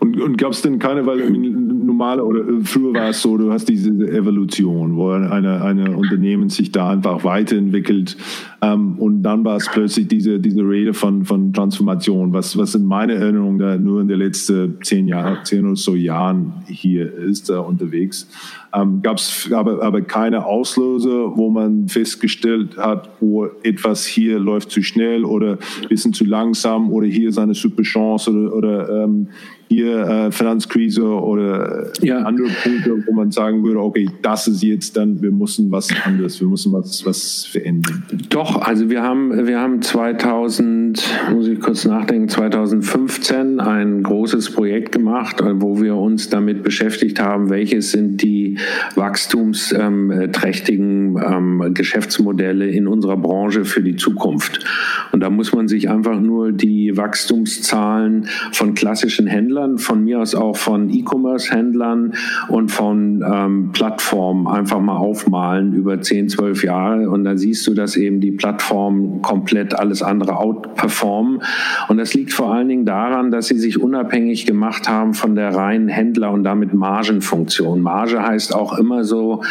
[0.00, 3.52] Und, und gab es denn keine, weil normale oder äh, früher war es so, du
[3.52, 8.16] hast diese Evolution, wo eine, eine Unternehmen sich da einfach weiterentwickelt
[8.60, 13.14] und dann war es plötzlich diese, diese Rede von, von Transformation, was, was in meiner
[13.14, 17.60] Erinnerung da nur in den letzten zehn Jahren, zehn oder so Jahren hier ist, da
[17.60, 18.28] unterwegs.
[18.74, 24.38] Ähm, Gab es aber, aber keine Auslöser, wo man festgestellt hat, wo oh, etwas hier
[24.38, 28.54] läuft zu schnell oder ein bisschen zu langsam oder hier ist eine super Chance oder,
[28.54, 29.28] oder ähm,
[29.68, 32.22] hier äh, Finanzkrise oder ja.
[32.22, 36.40] andere Punkte, wo man sagen würde, okay, das ist jetzt dann, wir müssen was anderes,
[36.40, 38.02] wir müssen was, was verändern.
[38.30, 44.92] Doch, also wir haben, wir haben 2000, muss ich kurz nachdenken, 2015 ein großes Projekt
[44.92, 48.56] gemacht, wo wir uns damit beschäftigt haben, welches sind die
[48.94, 54.64] wachstumsträchtigen ähm, Geschäftsmodelle in unserer Branche für die Zukunft.
[55.12, 60.34] Und da muss man sich einfach nur die Wachstumszahlen von klassischen Händlern, von mir aus
[60.34, 62.14] auch von E-Commerce-Händlern
[62.48, 67.10] und von ähm, Plattformen einfach mal aufmalen über 10, 12 Jahre.
[67.10, 71.42] Und da siehst du, dass eben die Plattformen komplett alles andere outperformen.
[71.88, 75.54] Und das liegt vor allen Dingen daran, dass sie sich unabhängig gemacht haben von der
[75.54, 77.82] reinen Händler- und damit Margenfunktion.
[77.82, 79.42] Marge heißt auch immer so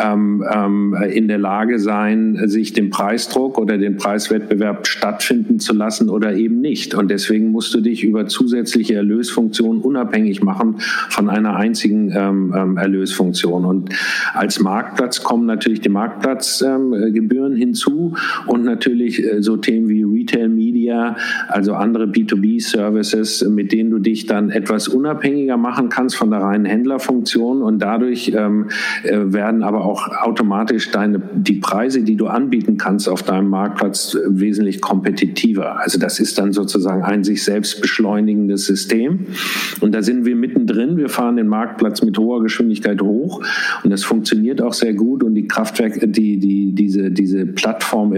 [0.00, 6.08] ähm, ähm, in der Lage sein, sich dem Preisdruck oder den Preiswettbewerb stattfinden zu lassen
[6.08, 6.94] oder eben nicht.
[6.94, 10.76] Und deswegen musst du dich über zusätzliche Erlösfunktionen unabhängig machen
[11.08, 13.64] von einer einzigen ähm, ähm Erlösfunktion.
[13.64, 13.90] Und
[14.34, 18.14] als Marktplatz kommen natürlich die Marktplatzgebühren hinzu
[18.46, 21.16] und natürlich äh, so Themen wie Retail Media,
[21.48, 26.64] also andere B2B-Services, mit denen du dich dann etwas unabhängiger machen kannst von der reinen
[26.64, 28.66] Händlerfunktion und dadurch ähm,
[29.04, 34.16] äh, werden aber auch automatisch deine, die Preise, die du anbieten kannst auf deinem Marktplatz,
[34.26, 35.80] wesentlich kompetitiver.
[35.80, 39.26] Also das ist dann sozusagen ein sich selbst beschleunigendes System.
[39.80, 40.96] Und da sind wir mittendrin.
[40.96, 43.42] Wir fahren den Marktplatz mit hoher Geschwindigkeit hoch
[43.82, 47.46] und das funktioniert auch sehr gut und die Kraftwerke, die, die, diese, diese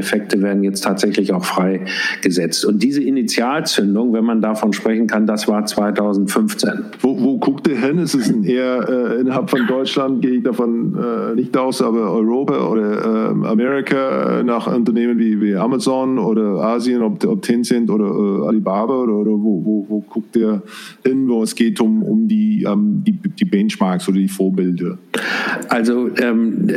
[0.02, 2.64] Plattformeffekte werden jetzt tatsächlich auch freigesetzt.
[2.64, 6.70] Und diese Initialzündung, wenn man davon sprechen kann, das war 2015.
[7.00, 7.98] Wo, wo guckt ihr hin?
[7.98, 12.68] Ist es eher äh, innerhalb von Deutschland, gehe ich davon äh, nicht aus, aber Europa
[12.68, 18.48] oder äh, Amerika nach Unternehmen wie, wie Amazon oder Asien, ob, ob Tencent oder äh,
[18.48, 20.62] Alibaba oder, oder wo, wo, wo, guckt ihr
[21.04, 24.98] hin, wo es geht um, um die, ähm, die, die Benchmarks oder die Vorbilder?
[25.68, 26.68] Also ähm,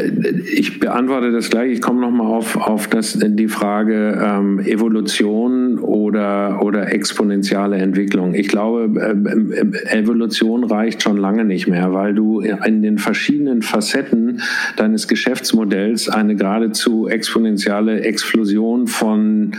[0.52, 1.72] ich beantworte das gleich.
[1.72, 8.34] Ich komme nochmal auf, auf das, die Frage ähm, Evolution oder, oder exponentielle Entwicklung.
[8.34, 14.42] Ich glaube, äh, Evolution reicht schon lange nicht mehr, weil du in den verschiedenen Facetten
[14.78, 19.52] deines Geschäftsmodells eine geradezu exponentielle Explosion von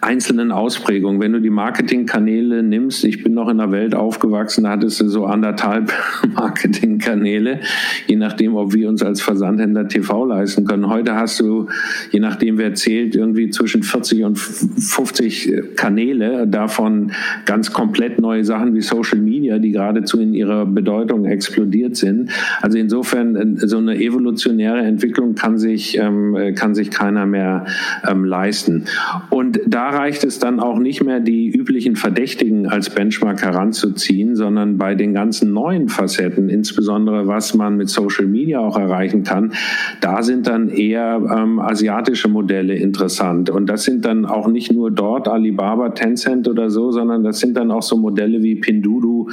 [0.00, 1.20] einzelnen Ausprägungen.
[1.20, 5.08] Wenn du die Marketingkanäle nimmst, ich bin noch in einer Welt aufgewachsen, da hattest du
[5.08, 5.92] so anderthalb
[6.34, 7.60] Marketingkanäle,
[8.06, 10.88] je nachdem, ob wir uns als Versandhändler TV leisten können.
[10.88, 11.66] Heute hast du,
[12.12, 17.10] je nachdem wer zählt, irgendwie zwischen 40 und 50 Kanäle, davon
[17.44, 22.30] ganz komplett neue Sachen wie Social Media, die geradezu in ihrer Bedeutung explodiert sind.
[22.62, 27.66] Also insofern, äh, so eine evolutionäre Entwicklung kann sich, ähm, kann sich keiner mehr
[28.08, 28.84] ähm, leisten.
[29.30, 34.78] Und da reicht es dann auch nicht mehr, die üblichen Verdächtigen als Benchmark heranzuziehen, sondern
[34.78, 39.52] bei den ganzen neuen Facetten, insbesondere was man mit Social Media auch erreichen kann,
[40.00, 43.50] da sind dann eher ähm, asiatische Modelle interessant.
[43.50, 47.56] Und das sind dann auch nicht nur dort Alibaba, Tencent oder so, sondern das sind
[47.56, 49.28] dann auch so Modelle wie Pindudu,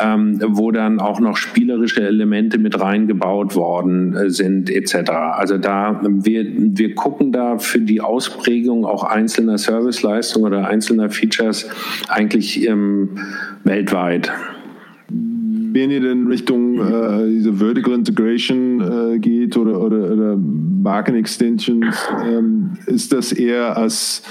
[0.00, 5.10] ähm, wo dann auch noch spielerische Elemente mit reingebaut worden äh, sind, etc.
[5.10, 11.10] Also da, wir, wir gucken da für die Ausprägung auch einzelner Services Serviceleistung oder einzelner
[11.10, 11.68] Features
[12.08, 13.18] eigentlich ähm,
[13.64, 14.30] weltweit.
[15.08, 18.80] Wenn ihr denn Richtung äh, diese Vertical Integration
[19.14, 24.22] äh, geht oder, oder, oder Marken Extensions, ähm, ist das eher als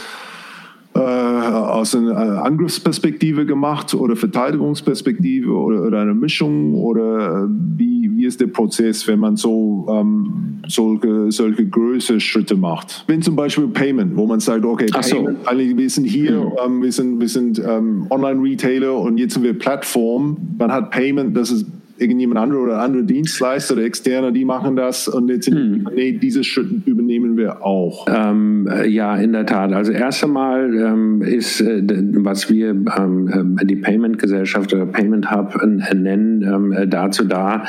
[0.95, 8.41] äh, aus einer Angriffsperspektive gemacht oder Verteidigungsperspektive oder, oder eine Mischung oder wie, wie ist
[8.41, 13.04] der Prozess, wenn man so ähm, solche, solche größere Schritte macht?
[13.08, 15.15] Wenn zum Beispiel Payment, wo man sagt, okay, so.
[15.15, 16.52] Payment, wir sind hier, mhm.
[16.65, 20.38] ähm, wir sind, wir sind ähm, Online-Retailer und jetzt sind wir Plattform.
[20.58, 21.67] Man hat Payment, das ist
[21.99, 25.88] irgendjemand andere oder andere Dienstleister oder Externe, die machen das und jetzt hm.
[25.95, 28.07] nee, diese Schritte übernehmen wir auch.
[28.09, 29.73] Ähm, äh, ja, in der Tat.
[29.73, 31.83] Also erst einmal ähm, ist, äh,
[32.13, 37.65] was wir ähm, äh, die Payment-Gesellschaft oder Payment Hub äh, nennen, ähm, äh, dazu da,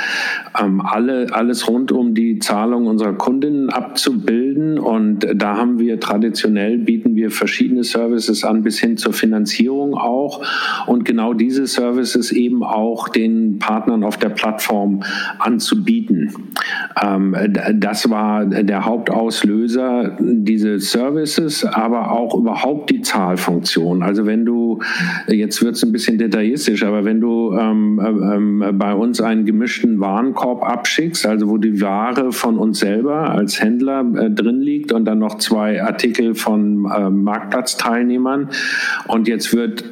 [0.61, 6.79] ähm, alle, alles rund um die Zahlung unserer Kundinnen abzubilden und da haben wir traditionell,
[6.79, 10.43] bieten wir verschiedene Services an, bis hin zur Finanzierung auch
[10.87, 15.03] und genau diese Services eben auch den Partnern auf der Plattform
[15.39, 16.33] anzubieten.
[17.03, 17.37] Ähm,
[17.75, 24.03] das war der Hauptauslöser, diese Services, aber auch überhaupt die Zahlfunktion.
[24.03, 24.81] Also wenn du,
[25.27, 30.01] jetzt wird es ein bisschen detaillistisch, aber wenn du ähm, ähm, bei uns einen gemischten
[30.01, 35.05] Warenkorb abschickst, also wo die Ware von uns selber als Händler äh, drin liegt und
[35.05, 38.51] dann noch zwei Artikel von äh, Marktplatzteilnehmern
[39.09, 39.85] und jetzt wird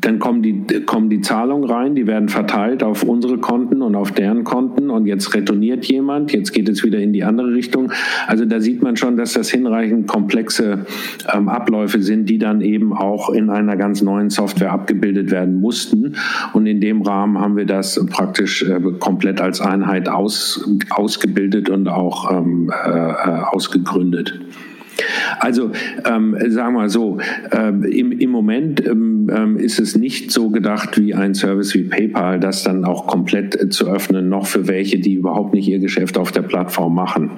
[0.00, 4.12] dann kommen die, kommen die Zahlungen rein, die werden verteilt auf unsere Konten und auf
[4.12, 7.92] deren Konten und jetzt retourniert jemand, jetzt geht es wieder in die andere Richtung.
[8.26, 10.86] Also da sieht man schon, dass das hinreichend komplexe
[11.32, 16.16] ähm, Abläufe sind, die dann eben auch in einer ganz neuen Software abgebildet werden mussten.
[16.52, 21.88] Und in dem Rahmen haben wir das praktisch äh, komplett als Einheit aus, ausgebildet und
[21.88, 24.40] auch ähm, äh, äh ausgegründet.
[25.38, 25.70] Also
[26.04, 27.18] ähm, sagen wir so,
[27.52, 31.84] ähm, im, im Moment ähm, ähm, ist es nicht so gedacht wie ein Service wie
[31.84, 35.78] PayPal, das dann auch komplett äh, zu öffnen, noch für welche, die überhaupt nicht ihr
[35.78, 37.30] Geschäft auf der Plattform machen.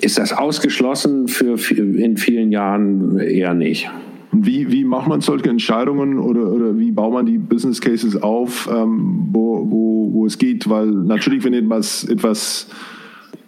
[0.00, 3.88] Ist das ausgeschlossen für, für in vielen Jahren eher nicht?
[4.32, 8.68] Wie, wie macht man solche Entscheidungen oder, oder wie baut man die Business Cases auf,
[8.72, 10.68] ähm, wo, wo, wo es geht?
[10.70, 12.68] Weil natürlich, wenn etwas, etwas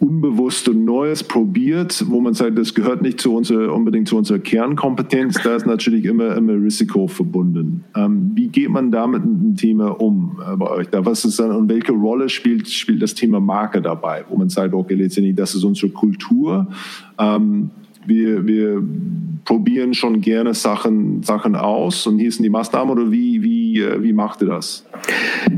[0.05, 4.39] unbewusst und Neues probiert, wo man sagt, das gehört nicht zu unserer, unbedingt zu unserer
[4.39, 7.83] Kernkompetenz, da ist natürlich immer, immer Risiko verbunden.
[7.95, 10.89] Ähm, wie geht man da mit dem Thema um äh, bei euch?
[10.89, 14.49] Da, was ist dann, und welche Rolle spielt, spielt das Thema Marke dabei, wo man
[14.49, 14.95] sagt, okay,
[15.33, 16.67] das ist unsere Kultur.
[17.17, 17.71] Ähm,
[18.05, 18.83] wir, wir
[19.45, 24.01] probieren schon gerne Sachen, Sachen aus und hier sind die Maßnahmen oder wie, wie, äh,
[24.01, 24.85] wie macht ihr das?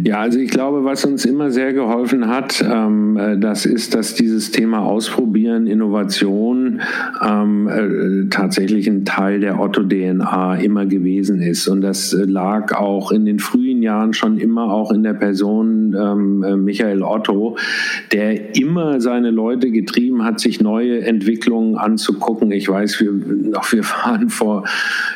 [0.03, 4.15] Ja, also ich glaube, was uns immer sehr geholfen hat, ähm, äh, das ist, dass
[4.15, 6.81] dieses Thema Ausprobieren, Innovation
[7.25, 11.67] ähm, äh, tatsächlich ein Teil der Otto-DNA immer gewesen ist.
[11.67, 15.95] Und das äh, lag auch in den frühen Jahren schon immer auch in der Person
[15.97, 17.57] ähm, äh, Michael Otto,
[18.11, 22.51] der immer seine Leute getrieben hat, sich neue Entwicklungen anzugucken.
[22.51, 24.63] Ich weiß, wir, noch, wir waren vor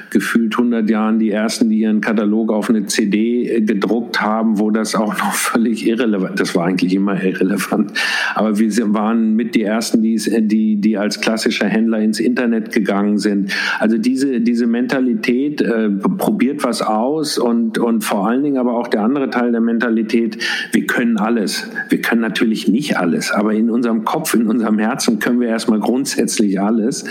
[0.10, 4.70] gefühlt 100 Jahren die ersten, die ihren Katalog auf eine CD äh, gedruckt haben, wo
[4.70, 7.94] das auch noch völlig irrelevant, das war eigentlich immer irrelevant,
[8.36, 13.18] aber wir waren mit die ersten, die, die, die als klassischer Händler ins Internet gegangen
[13.18, 13.52] sind.
[13.80, 18.88] Also diese, diese Mentalität, äh, probiert was aus und, und vor allen Dingen aber auch
[18.88, 20.38] der andere Teil der Mentalität,
[20.72, 21.70] wir können alles.
[21.90, 25.80] Wir können natürlich nicht alles, aber in unserem Kopf, in unserem Herzen können wir erstmal
[25.80, 27.06] grundsätzlich alles.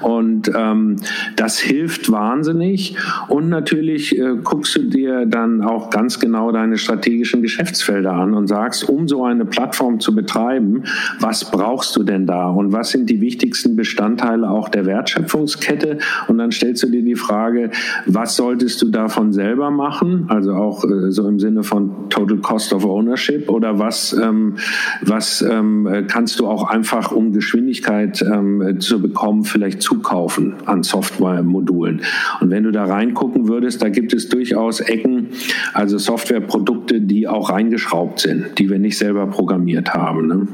[0.00, 0.87] Und ähm,
[1.36, 2.96] das hilft wahnsinnig.
[3.28, 8.46] Und natürlich äh, guckst du dir dann auch ganz genau deine strategischen Geschäftsfelder an und
[8.46, 10.84] sagst, um so eine Plattform zu betreiben,
[11.20, 15.98] was brauchst du denn da und was sind die wichtigsten Bestandteile auch der Wertschöpfungskette?
[16.28, 17.70] Und dann stellst du dir die Frage,
[18.06, 20.26] was solltest du davon selber machen?
[20.28, 24.56] Also auch äh, so im Sinne von Total Cost of Ownership oder was, ähm,
[25.02, 32.02] was ähm, kannst du auch einfach, um Geschwindigkeit ähm, zu bekommen, vielleicht zukaufen an Softwaremodulen?
[32.40, 35.28] Und wenn du da reingucken würdest, da gibt es durchaus Ecken,
[35.74, 40.26] also Softwareprodukte, die auch reingeschraubt sind, die wir nicht selber programmiert haben.
[40.26, 40.48] Ne?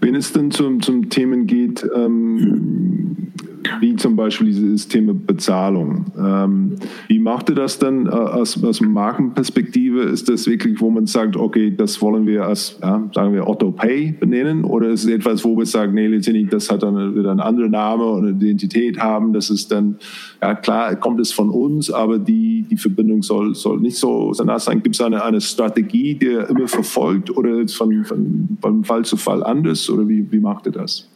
[0.00, 3.30] Wenn es dann zum, zum Themen geht, ähm,
[3.80, 6.06] wie zum Beispiel dieses Thema Bezahlung.
[6.18, 6.76] Ähm,
[7.08, 10.02] wie macht ihr das dann äh, aus, aus Markenperspektive?
[10.02, 13.70] Ist das wirklich, wo man sagt, okay, das wollen wir als, ja, sagen wir, Otto
[13.70, 14.64] Pay benennen?
[14.64, 17.72] Oder ist es etwas, wo wir sagen, nee, letztendlich, das hat dann wieder einen anderen
[17.72, 19.32] Name und Identität haben?
[19.32, 19.96] Das ist dann,
[20.42, 24.82] ja klar, kommt es von uns, aber die, die Verbindung soll, soll nicht so sein.
[24.82, 29.16] Gibt es eine, eine Strategie, die ihr immer verfolgt oder von, von, von Fall zu
[29.16, 29.89] Fall anders?
[29.90, 31.08] Oder wie, wie macht ihr das?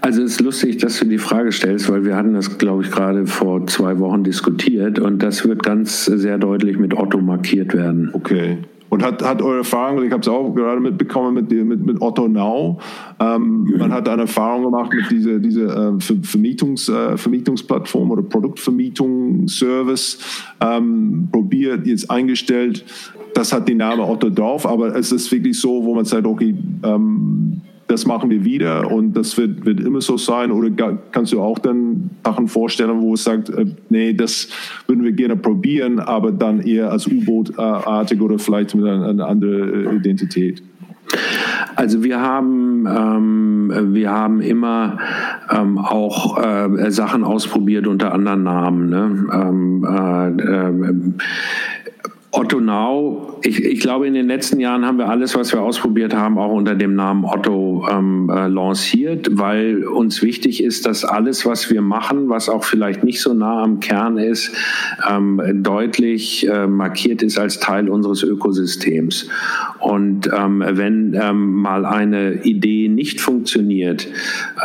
[0.00, 2.90] Also es ist lustig, dass du die Frage stellst, weil wir hatten das, glaube ich,
[2.90, 8.10] gerade vor zwei Wochen diskutiert und das wird ganz sehr deutlich mit Otto markiert werden.
[8.12, 8.58] Okay.
[8.90, 12.26] Und hat, hat eure Erfahrung, ich habe es auch gerade mitbekommen mit, mit, mit Otto
[12.26, 12.80] Now,
[13.20, 20.18] ähm, man hat eine Erfahrung gemacht mit dieser, dieser äh, Vermietungs, äh, Vermietungsplattform oder Produktvermietungsservice,
[20.62, 22.86] ähm, probiert, jetzt eingestellt.
[23.34, 26.54] Das hat den Namen Otto drauf, aber es ist wirklich so, wo man sagt, okay,
[26.82, 30.52] ähm, das machen wir wieder und das wird, wird immer so sein?
[30.52, 34.48] Oder kannst du auch dann Sachen vorstellen, wo es sagt, äh, nee, das
[34.86, 39.86] würden wir gerne probieren, aber dann eher als U-Boot-artig oder vielleicht mit einer, einer anderen
[39.86, 40.62] äh, Identität?
[41.76, 44.98] Also wir haben, ähm, wir haben immer
[45.50, 48.88] ähm, auch äh, Sachen ausprobiert unter anderen Namen.
[48.90, 49.26] Ne?
[49.32, 50.74] Ähm, äh, äh,
[52.30, 56.14] Otto Now, ich, ich, glaube, in den letzten Jahren haben wir alles, was wir ausprobiert
[56.14, 61.46] haben, auch unter dem Namen Otto ähm, äh, lanciert, weil uns wichtig ist, dass alles,
[61.46, 64.54] was wir machen, was auch vielleicht nicht so nah am Kern ist,
[65.08, 69.28] ähm, deutlich äh, markiert ist als Teil unseres Ökosystems.
[69.78, 74.06] Und ähm, wenn ähm, mal eine Idee nicht funktioniert,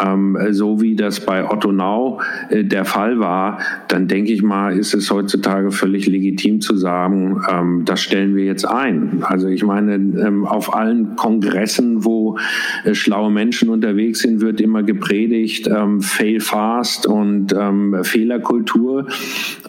[0.03, 4.77] ähm, so wie das bei Otto Now äh, der Fall war, dann denke ich mal,
[4.77, 9.23] ist es heutzutage völlig legitim zu sagen, ähm, das stellen wir jetzt ein.
[9.23, 12.37] Also ich meine, ähm, auf allen Kongressen, wo
[12.83, 19.07] äh, schlaue Menschen unterwegs sind, wird immer gepredigt, ähm, fail fast und ähm, Fehlerkultur.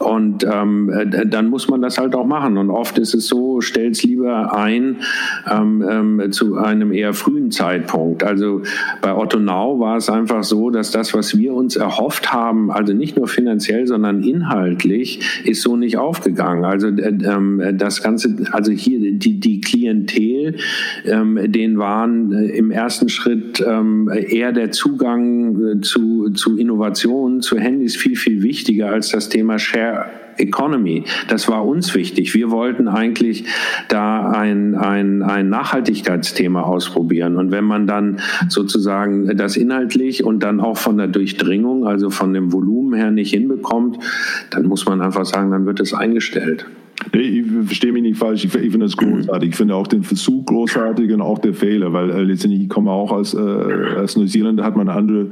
[0.01, 2.59] Und ähm, äh, dann muss man das halt auch machen.
[2.59, 4.99] Und oft ist es so, stell's lieber ein
[5.51, 8.23] ähm, zu einem eher frühen Zeitpunkt.
[8.23, 8.63] Also
[9.01, 12.93] bei Otto Now war es einfach so, dass das, was wir uns erhofft haben, also
[12.93, 16.65] nicht nur finanziell, sondern inhaltlich, ist so nicht aufgegangen.
[16.65, 20.57] Also äh, das Ganze, also hier die, die Klientel,
[21.05, 27.41] ähm, denen waren äh, im ersten Schritt ähm, eher der Zugang äh, zu, zu Innovationen,
[27.41, 30.07] zu Handys viel, viel wichtiger als das Thema Share
[30.39, 31.05] Economy.
[31.29, 32.35] Das war uns wichtig.
[32.35, 33.45] Wir wollten eigentlich
[33.89, 37.37] da ein, ein, ein Nachhaltigkeitsthema ausprobieren.
[37.37, 42.33] Und wenn man dann sozusagen das inhaltlich und dann auch von der Durchdringung, also von
[42.33, 43.99] dem Volumen her nicht hinbekommt,
[44.51, 46.67] dann muss man einfach sagen, dann wird es eingestellt.
[47.13, 49.51] Ich verstehe mich nicht falsch, ich, finde das großartig.
[49.51, 52.91] Ich finde auch den Versuch großartig und auch der Fehler, weil äh, letztendlich, ich komme
[52.91, 55.27] auch aus, äh, aus Neuseeland, da hat man eine andere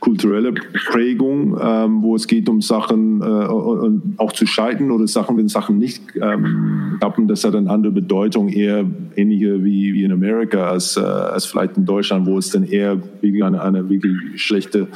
[0.00, 5.48] kulturelle Prägung, ähm, wo es geht um Sachen äh, auch zu scheitern oder Sachen, wenn
[5.48, 8.84] Sachen nicht ähm, klappen, das hat eine andere Bedeutung, eher
[9.16, 13.00] ähnliche wie, wie in Amerika als, äh, als vielleicht in Deutschland, wo es dann eher
[13.22, 14.88] eine, eine wirklich schlechte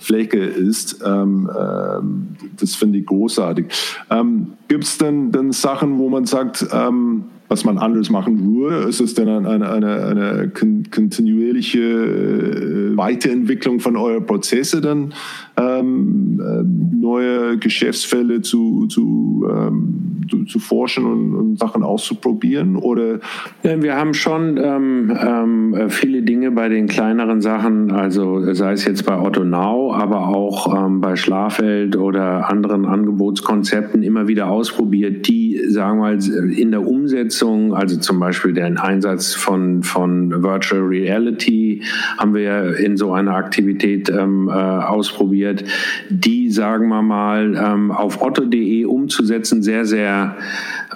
[0.00, 1.02] Fläche ist.
[1.04, 3.66] Ähm, ähm, das finde ich großartig.
[4.10, 8.88] Ähm, Gibt es denn, denn Sachen, wo man sagt, ähm, was man anders machen würde?
[8.88, 10.52] Ist es denn eine, eine, eine, eine
[10.88, 15.12] kontinuierliche äh, Weiterentwicklung von euren Prozesse dann?
[15.56, 16.62] Ähm, äh,
[16.96, 22.76] neue Geschäftsfälle zu, zu, ähm, zu, zu, forschen und, und, Sachen auszuprobieren?
[22.76, 23.18] Oder?
[23.64, 29.04] Wir haben schon ähm, ähm, viele Dinge bei den kleineren Sachen, also sei es jetzt
[29.06, 35.60] bei Otto Now, aber auch ähm, bei Schlafeld oder anderen Angebotskonzepten immer wieder ausprobiert, die,
[35.66, 37.39] sagen wir mal, in der Umsetzung,
[37.74, 41.82] also zum Beispiel den Einsatz von, von Virtual Reality,
[42.18, 45.64] haben wir in so einer Aktivität ähm, äh, ausprobiert
[46.08, 50.36] die, sagen wir mal, ähm, auf otto.de umzusetzen, sehr, sehr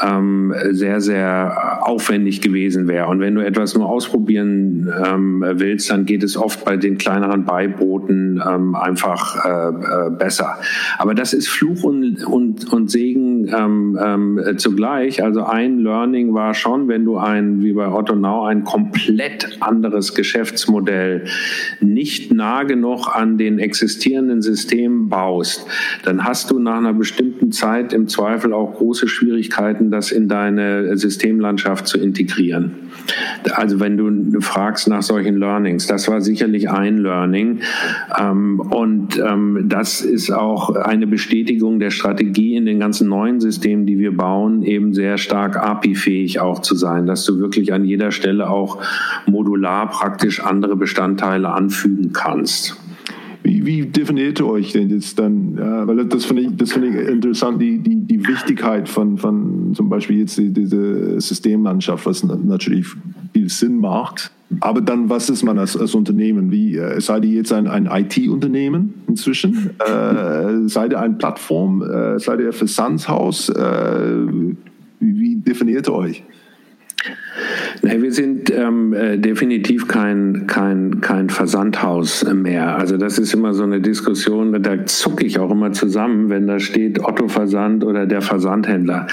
[0.00, 3.08] ähm, sehr, sehr aufwendig gewesen wäre.
[3.08, 7.44] Und wenn du etwas nur ausprobieren ähm, willst, dann geht es oft bei den kleineren
[7.44, 10.58] Beibooten ähm, einfach äh, äh, besser.
[10.98, 15.22] Aber das ist Fluch und, und, und Segen ähm, ähm, zugleich.
[15.22, 20.14] Also ein Learning war schon, wenn du ein, wie bei Otto Now, ein komplett anderes
[20.14, 21.24] Geschäftsmodell
[21.80, 25.66] nicht nah genug an den existierenden Systemen baust,
[26.04, 30.28] dann hast du nach einer bestimmten Zeit im Zweifel auch große Schwierigkeiten, Möglichkeiten, das in
[30.28, 32.72] deine Systemlandschaft zu integrieren.
[33.54, 37.60] Also wenn du fragst nach solchen Learnings, das war sicherlich ein Learning.
[38.18, 43.86] Ähm, und ähm, das ist auch eine Bestätigung der Strategie in den ganzen neuen Systemen,
[43.86, 48.10] die wir bauen, eben sehr stark API-fähig auch zu sein, dass du wirklich an jeder
[48.10, 48.78] Stelle auch
[49.26, 52.76] modular praktisch andere Bestandteile anfügen kannst.
[53.46, 55.56] Wie, definiert ihr euch denn jetzt dann?
[55.58, 59.74] Ja, weil das finde ich, das finde ich interessant, die, die, die Wichtigkeit von, von
[59.74, 62.86] zum Beispiel jetzt die, diese Systemlandschaft, was natürlich
[63.34, 64.30] viel Sinn macht.
[64.60, 66.50] Aber dann, was ist man als, als Unternehmen?
[66.50, 69.70] Wie, äh, seid ihr jetzt ein, ein IT-Unternehmen inzwischen?
[69.78, 71.82] Äh, seid ihr eine Plattform?
[71.82, 73.50] Äh, seid ihr ein Versandshaus?
[73.50, 74.26] Äh,
[75.00, 76.24] wie definiert ihr euch?
[77.82, 82.76] Nee, wir sind ähm, äh, definitiv kein, kein, kein Versandhaus mehr.
[82.78, 86.58] Also das ist immer so eine Diskussion, da zucke ich auch immer zusammen, wenn da
[86.60, 89.06] steht Otto Versand oder der Versandhändler.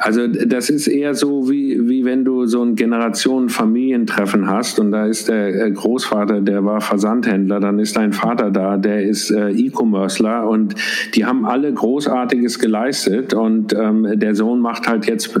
[0.00, 5.06] Also das ist eher so, wie, wie wenn du so ein Generationen-Familientreffen hast und da
[5.06, 9.50] ist der äh, Großvater, der war Versandhändler, dann ist dein Vater da, der ist äh,
[9.50, 10.74] E-Commercer und
[11.14, 15.38] die haben alle Großartiges geleistet und ähm, der Sohn macht halt jetzt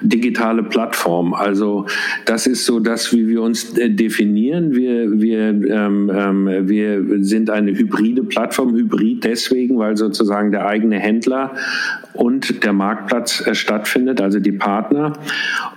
[0.00, 0.62] digitale
[1.34, 1.86] Also
[2.24, 4.74] das ist so das, wie wir uns äh, definieren.
[4.74, 10.98] Wir, wir, ähm, ähm, wir sind eine hybride Plattform, hybrid deswegen, weil sozusagen der eigene
[10.98, 11.54] Händler
[12.14, 15.14] und der Marktplatz äh, stattfindet, also die Partner.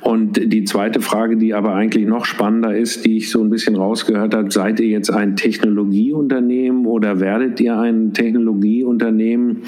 [0.01, 3.75] Und die zweite Frage, die aber eigentlich noch spannender ist, die ich so ein bisschen
[3.75, 9.63] rausgehört habe, seid ihr jetzt ein Technologieunternehmen oder werdet ihr ein Technologieunternehmen?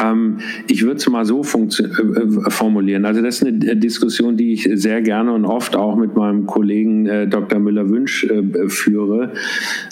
[0.00, 0.38] Ähm,
[0.68, 3.04] ich würde es mal so äh, formulieren.
[3.04, 7.06] Also das ist eine Diskussion, die ich sehr gerne und oft auch mit meinem Kollegen
[7.06, 7.58] äh, Dr.
[7.58, 9.32] Müller-Wünsch äh, führe.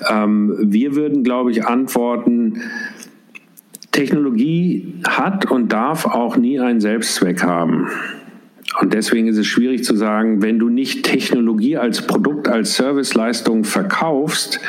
[0.09, 2.61] Ähm, wir würden, glaube ich, antworten,
[3.99, 7.89] Technologie hat und darf auch nie einen Selbstzweck haben.
[8.81, 13.65] Und deswegen ist es schwierig zu sagen, wenn du nicht Technologie als Produkt, als Serviceleistung
[13.65, 14.61] verkaufst,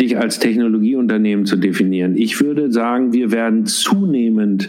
[0.00, 2.16] dich als Technologieunternehmen zu definieren.
[2.16, 4.68] Ich würde sagen, wir werden zunehmend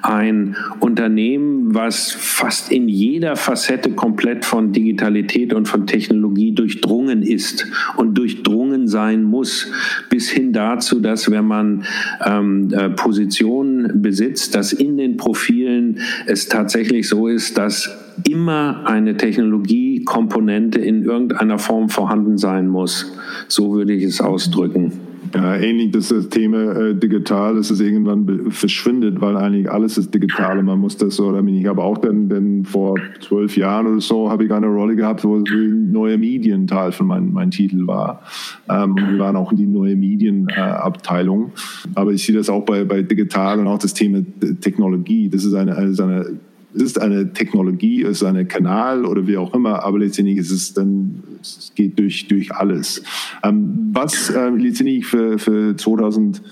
[0.00, 7.66] ein Unternehmen, was fast in jeder Facette komplett von Digitalität und von Technologie durchdrungen ist
[7.96, 9.70] und durchdrungen sein muss,
[10.08, 11.84] bis hin dazu, dass wenn man
[12.24, 19.16] ähm, äh, Positionen besitzt, dass in den Profilen es tatsächlich so ist, dass immer eine
[19.16, 23.12] Technologiekomponente in irgendeiner Form vorhanden sein muss.
[23.48, 24.92] So würde ich es ausdrücken.
[25.34, 30.62] Ja, ähnlich das, Thema äh, digital, dass es irgendwann verschwindet, weil eigentlich alles ist digital
[30.62, 34.28] man muss das so, oder ich habe auch dann, dann vor zwölf Jahren oder so,
[34.28, 38.22] habe ich eine Rolle gehabt, wo neue Medien Teil von meinem mein Titel war.
[38.68, 41.46] Ähm, wir waren auch in die neue Medienabteilung.
[41.46, 44.22] Äh, Aber ich sehe das auch bei, bei digital und auch das Thema
[44.60, 45.30] Technologie.
[45.30, 46.26] Das ist eine, also eine
[46.74, 50.50] es ist eine Technologie, es ist ein Kanal oder wie auch immer, aber letztendlich ist
[50.50, 53.02] es dann, es geht durch, durch alles.
[53.42, 56.42] Ähm, was äh, letztendlich für, für 2000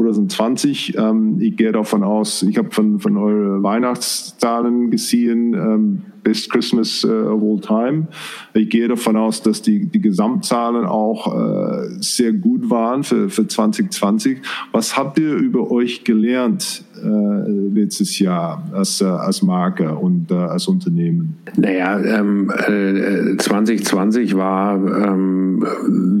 [0.00, 0.96] 2020.
[0.96, 7.02] Ähm, ich gehe davon aus, ich habe von, von euren Weihnachtszahlen gesehen, ähm, Best Christmas
[7.04, 8.06] uh, of all time.
[8.52, 13.46] Ich gehe davon aus, dass die, die Gesamtzahlen auch uh, sehr gut waren für, für
[13.46, 14.38] 2020.
[14.72, 21.36] Was habt ihr über euch gelernt letztes Jahr als, als Marke und als Unternehmen?
[21.56, 22.50] Naja, ähm,
[23.38, 25.64] 2020 war ähm,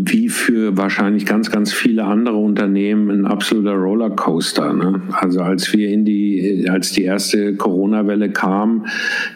[0.06, 4.72] wie für wahrscheinlich ganz, ganz viele andere Unternehmen ein absoluter Rollercoaster.
[4.72, 5.02] Ne?
[5.12, 8.86] Also als wir in die, als die erste Corona-Welle kam,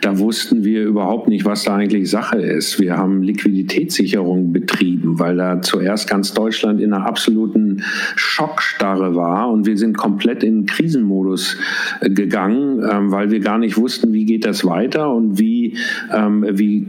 [0.01, 2.81] da wussten wir überhaupt nicht, was da eigentlich Sache ist.
[2.81, 7.83] Wir haben Liquiditätssicherung betrieben, weil da zuerst ganz Deutschland in einer absoluten
[8.17, 11.34] Schockstarre war und wir sind komplett in Krisenmodus
[12.01, 15.76] äh, gegangen, ähm, weil wir gar nicht wussten, wie geht das weiter und wie,
[16.12, 16.87] ähm, wie,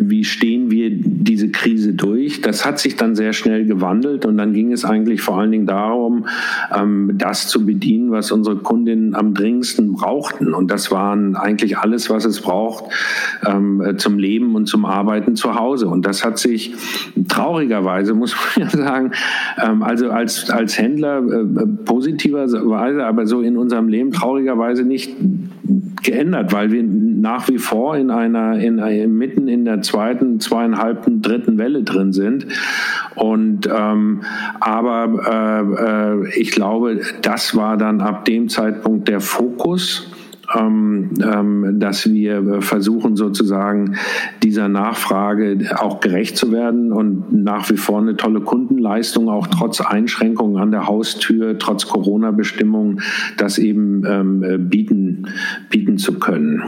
[0.00, 2.40] wie stehen wir diese Krise durch.
[2.40, 5.66] Das hat sich dann sehr schnell gewandelt und dann ging es eigentlich vor allen Dingen
[5.66, 6.26] darum,
[6.74, 10.54] ähm, das zu bedienen, was unsere Kundinnen am dringendsten brauchten.
[10.54, 12.84] Und das waren eigentlich alles, was es braucht,
[13.96, 15.88] zum Leben und zum Arbeiten zu Hause.
[15.88, 16.74] Und das hat sich
[17.28, 19.12] traurigerweise, muss man ja sagen,
[19.56, 25.14] also als, als Händler äh, positiverweise, aber so in unserem Leben traurigerweise nicht
[26.02, 28.76] geändert, weil wir nach wie vor in einer, in,
[29.16, 32.46] mitten in der zweiten, zweieinhalbten, dritten Welle drin sind.
[33.14, 34.22] Und ähm,
[34.60, 40.10] aber äh, äh, ich glaube, das war dann ab dem Zeitpunkt der Fokus
[40.54, 43.96] dass wir versuchen sozusagen
[44.42, 49.80] dieser Nachfrage auch gerecht zu werden und nach wie vor eine tolle Kundenleistung, auch trotz
[49.80, 53.00] Einschränkungen an der Haustür, trotz Corona-Bestimmungen,
[53.36, 55.26] das eben ähm, bieten,
[55.70, 56.62] bieten zu können.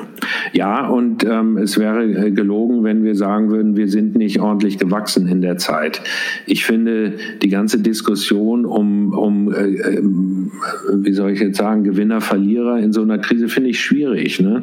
[0.53, 5.27] Ja, und ähm, es wäre gelogen, wenn wir sagen würden, wir sind nicht ordentlich gewachsen
[5.27, 6.03] in der Zeit.
[6.47, 10.03] Ich finde die ganze Diskussion um, um äh, äh
[10.93, 14.63] wie soll ich jetzt sagen, Gewinner, Verlierer in so einer Krise finde ich schwierig, ne?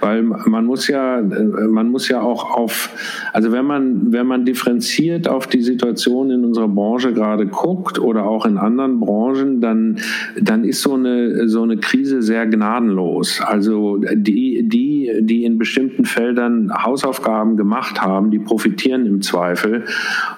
[0.00, 2.90] Weil man muss ja, man muss ja auch auf,
[3.32, 8.26] also wenn man, wenn man differenziert auf die Situation in unserer Branche gerade guckt oder
[8.26, 9.98] auch in anderen Branchen, dann,
[10.40, 13.40] dann ist so eine, so eine Krise sehr gnadenlos.
[13.40, 19.84] Also die, die, die in bestimmten Feldern Hausaufgaben gemacht haben, die profitieren im Zweifel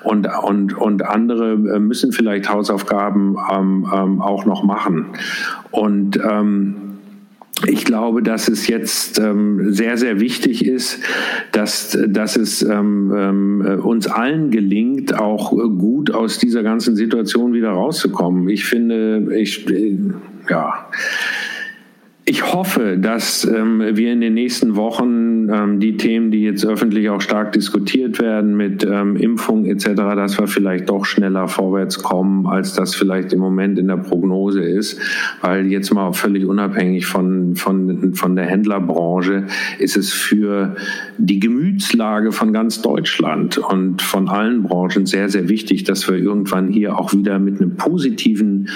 [0.04, 5.06] und, und, und andere müssen vielleicht Hausaufgaben ähm, ähm, auch noch machen.
[5.70, 6.85] Und ähm,
[7.68, 11.00] ich glaube, dass es jetzt ähm, sehr, sehr wichtig ist,
[11.52, 17.70] dass, dass es ähm, ähm, uns allen gelingt, auch gut aus dieser ganzen Situation wieder
[17.70, 18.48] rauszukommen.
[18.48, 19.98] Ich finde, ich, äh,
[20.48, 20.88] ja,
[22.28, 27.08] ich hoffe, dass ähm, wir in den nächsten Wochen ähm, die Themen, die jetzt öffentlich
[27.08, 32.48] auch stark diskutiert werden mit ähm, Impfung etc., dass wir vielleicht doch schneller vorwärts kommen,
[32.48, 34.98] als das vielleicht im Moment in der Prognose ist.
[35.40, 39.46] Weil jetzt mal völlig unabhängig von, von, von der Händlerbranche
[39.78, 40.74] ist es für
[41.18, 46.70] die Gemütslage von ganz Deutschland und von allen Branchen sehr, sehr wichtig, dass wir irgendwann
[46.70, 48.68] hier auch wieder mit einem positiven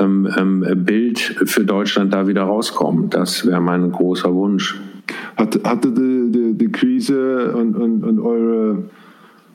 [0.00, 3.10] ähm, ähm, Bild für Deutschland da wieder rauskommen kommen.
[3.10, 4.80] Das wäre mein großer Wunsch.
[5.36, 8.84] Hat, hatte die, die, die Krise und, und, und eure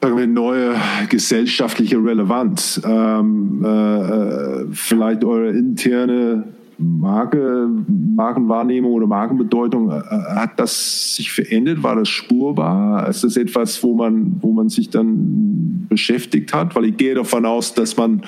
[0.01, 0.75] sagen wir, neue
[1.09, 6.43] gesellschaftliche Relevanz, ähm, äh, vielleicht eure interne
[6.77, 10.01] Marke, Markenwahrnehmung oder Markenbedeutung, äh,
[10.35, 11.81] hat das sich verändert?
[11.83, 13.07] War das spurbar?
[13.07, 16.75] Ist das etwas, wo man, wo man sich dann beschäftigt hat?
[16.75, 18.23] Weil ich gehe davon aus, dass man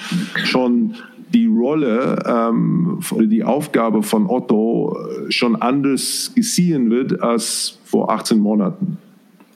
[0.45, 0.95] schon
[1.35, 8.39] die Rolle ähm, die Aufgabe von Otto äh, schon anders gesehen wird als vor 18
[8.39, 8.97] Monaten?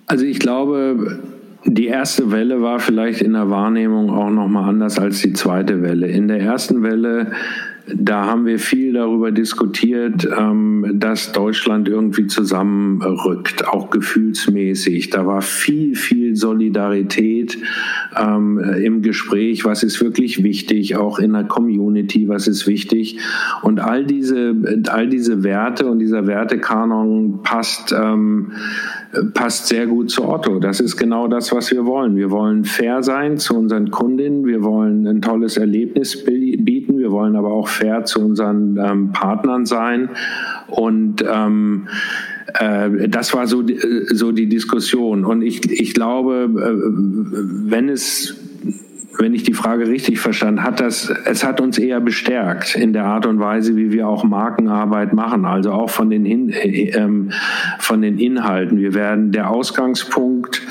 [0.05, 1.19] Also ich glaube,
[1.65, 5.81] die erste Welle war vielleicht in der Wahrnehmung auch noch mal anders als die zweite
[5.81, 6.07] Welle.
[6.07, 7.31] In der ersten Welle
[7.95, 15.09] da haben wir viel darüber diskutiert, ähm, dass Deutschland irgendwie zusammenrückt, auch gefühlsmäßig.
[15.09, 17.57] Da war viel, viel Solidarität
[18.17, 19.65] ähm, im Gespräch.
[19.65, 20.95] Was ist wirklich wichtig?
[20.95, 23.19] Auch in der Community, was ist wichtig?
[23.63, 24.55] Und all diese,
[24.89, 28.53] all diese Werte und dieser Wertekanon passt, ähm,
[29.33, 30.59] passt sehr gut zu Otto.
[30.59, 32.15] Das ist genau das, was wir wollen.
[32.15, 34.45] Wir wollen fair sein zu unseren Kundinnen.
[34.45, 36.88] Wir wollen ein tolles Erlebnis bieten.
[37.09, 40.09] Wir wollen aber auch fair zu unseren ähm, Partnern sein.
[40.67, 41.87] Und ähm,
[42.53, 43.63] äh, das war so,
[44.11, 45.25] so die Diskussion.
[45.25, 48.35] Und ich, ich glaube, äh, wenn es
[49.17, 53.03] wenn ich die Frage richtig verstanden, hat das, es hat uns eher bestärkt in der
[53.03, 57.31] Art und Weise, wie wir auch Markenarbeit machen, also auch von den, Hin, äh, ähm,
[57.79, 58.79] von den Inhalten.
[58.79, 60.61] Wir werden, der Ausgangspunkt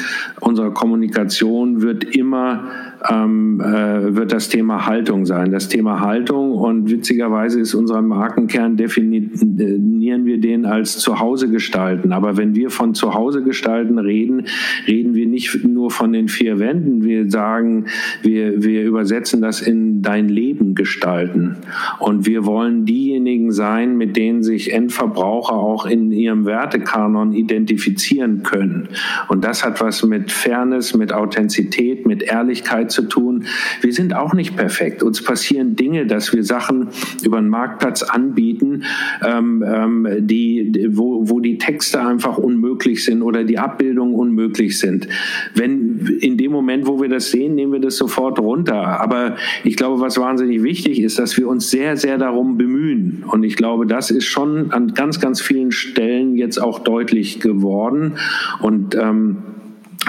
[0.41, 2.71] unserer Kommunikation wird immer
[3.09, 5.53] ähm, äh, wird das Thema Haltung sein.
[5.53, 12.13] Das Thema Haltung und witzigerweise ist unser Markenkern definieren wir den als Zuhause gestalten.
[12.13, 14.47] Aber wenn wir von Zuhause gestalten reden,
[14.87, 17.05] reden wir nicht nur von den vier Wänden.
[17.05, 17.87] Wir sagen,
[18.23, 21.57] wir, wir übersetzen das in dein Leben gestalten.
[21.99, 28.89] Und wir wollen diejenigen sein, mit denen sich Endverbraucher auch in ihrem Wertekanon identifizieren können.
[29.29, 33.45] Und das hat was mit Fairness, mit Authentizität, mit Ehrlichkeit Arbeit zu tun.
[33.81, 35.03] Wir sind auch nicht perfekt.
[35.03, 36.89] Uns passieren Dinge, dass wir Sachen
[37.23, 38.85] über den Marktplatz anbieten,
[39.25, 45.09] ähm, ähm, die, wo, wo die Texte einfach unmöglich sind oder die Abbildungen unmöglich sind.
[45.55, 49.01] Wenn in dem Moment, wo wir das sehen, nehmen wir das sofort runter.
[49.01, 53.25] Aber ich glaube, was wahnsinnig wichtig ist, dass wir uns sehr, sehr darum bemühen.
[53.31, 58.15] Und ich glaube, das ist schon an ganz, ganz vielen Stellen jetzt auch deutlich geworden.
[58.61, 59.37] Und ähm,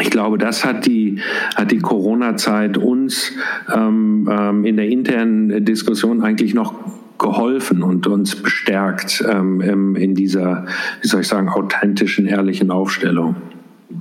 [0.02, 1.20] ich glaube, das hat die,
[1.56, 3.34] hat die Corona-Zeit uns
[3.74, 6.74] ähm, ähm, in der internen Diskussion eigentlich noch
[7.18, 10.66] geholfen und uns bestärkt ähm, in dieser,
[11.02, 13.36] wie soll ich sagen, authentischen, ehrlichen Aufstellung.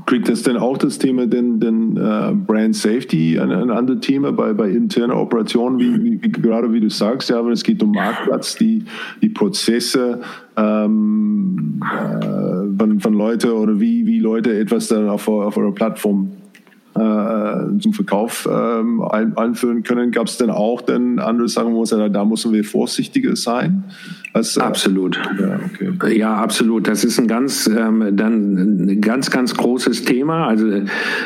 [0.05, 4.32] Kriegt das denn auch das Thema den, den uh, Brand Safety ein, ein anderes Thema
[4.32, 7.93] bei, bei internen Operationen, wie, wie, gerade wie du sagst, ja, aber es geht um
[7.93, 8.84] Marktplatz, die,
[9.22, 10.20] die Prozesse
[10.59, 16.32] ähm, äh, von, von Leuten oder wie, wie Leute etwas dann auf, auf eurer Plattform
[16.95, 20.11] äh, zum Verkauf ähm, ein, einführen können.
[20.11, 23.84] Gab es denn auch denn andere Sachen, wo es ja, da müssen wir vorsichtiger sein?
[24.35, 25.20] Äh, absolut.
[25.41, 26.18] Ja, okay.
[26.18, 26.87] ja, absolut.
[26.87, 30.47] Das ist ein ganz, ähm, dann ein ganz, ganz großes Thema.
[30.47, 30.83] Also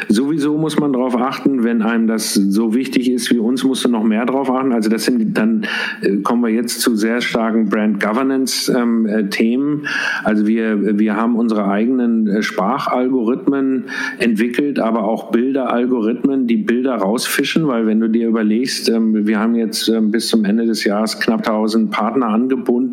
[0.08, 3.88] sowieso muss man darauf achten, wenn einem das so wichtig ist wie uns, musst du
[3.88, 4.72] noch mehr darauf achten.
[4.72, 5.66] Also das sind dann
[6.02, 9.86] äh, kommen wir jetzt zu sehr starken Brand Governance ähm, äh, Themen.
[10.24, 13.84] Also wir wir haben unsere eigenen äh, Sprachalgorithmen
[14.18, 19.54] entwickelt, aber auch Bilderalgorithmen, die Bilder rausfischen, weil wenn du dir überlegst, ähm, wir haben
[19.54, 22.91] jetzt ähm, bis zum Ende des Jahres knapp 1000 Partner angebunden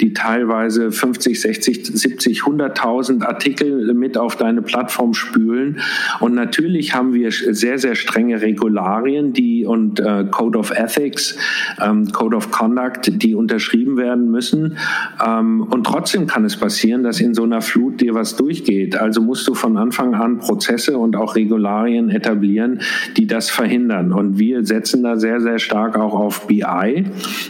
[0.00, 5.80] die teilweise 50, 60, 70, 100.000 Artikel mit auf deine Plattform spülen.
[6.20, 11.36] Und natürlich haben wir sehr, sehr strenge Regularien, die und äh, Code of Ethics,
[11.80, 14.76] ähm, Code of Conduct, die unterschrieben werden müssen.
[15.24, 18.96] Ähm, und trotzdem kann es passieren, dass in so einer Flut dir was durchgeht.
[18.96, 22.80] Also musst du von Anfang an Prozesse und auch Regularien etablieren,
[23.16, 24.12] die das verhindern.
[24.12, 27.04] Und wir setzen da sehr, sehr stark auch auf BI.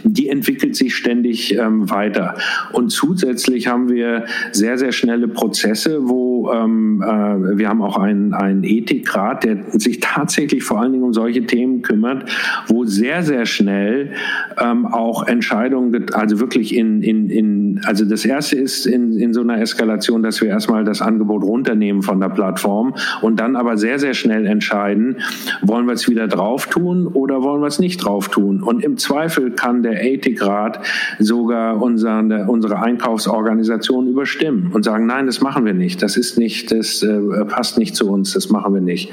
[0.05, 2.37] Die entwickelt sich ständig ähm, weiter.
[2.73, 8.35] Und zusätzlich haben wir sehr, sehr schnelle Prozesse, wo ähm, äh, wir haben auch einen,
[8.35, 12.31] einen Ethikrat, der sich tatsächlich vor allen Dingen um solche Themen kümmert,
[12.67, 14.13] wo sehr, sehr schnell
[14.61, 19.41] ähm, auch Entscheidungen, also wirklich in, in, in, also das erste ist in, in so
[19.41, 23.99] einer Eskalation, dass wir erstmal das Angebot runternehmen von der Plattform und dann aber sehr,
[23.99, 25.19] sehr schnell entscheiden,
[25.63, 28.63] wollen wir es wieder drauf tun oder wollen wir es nicht drauf tun.
[28.63, 30.81] Und im Zweifel kann der Ethikrat
[31.19, 36.73] sogar unsere, unsere Einkaufsorganisation überstimmen und sagen, nein, das machen wir nicht, das ist nicht,
[36.73, 39.11] das äh, passt nicht zu uns, das machen wir nicht.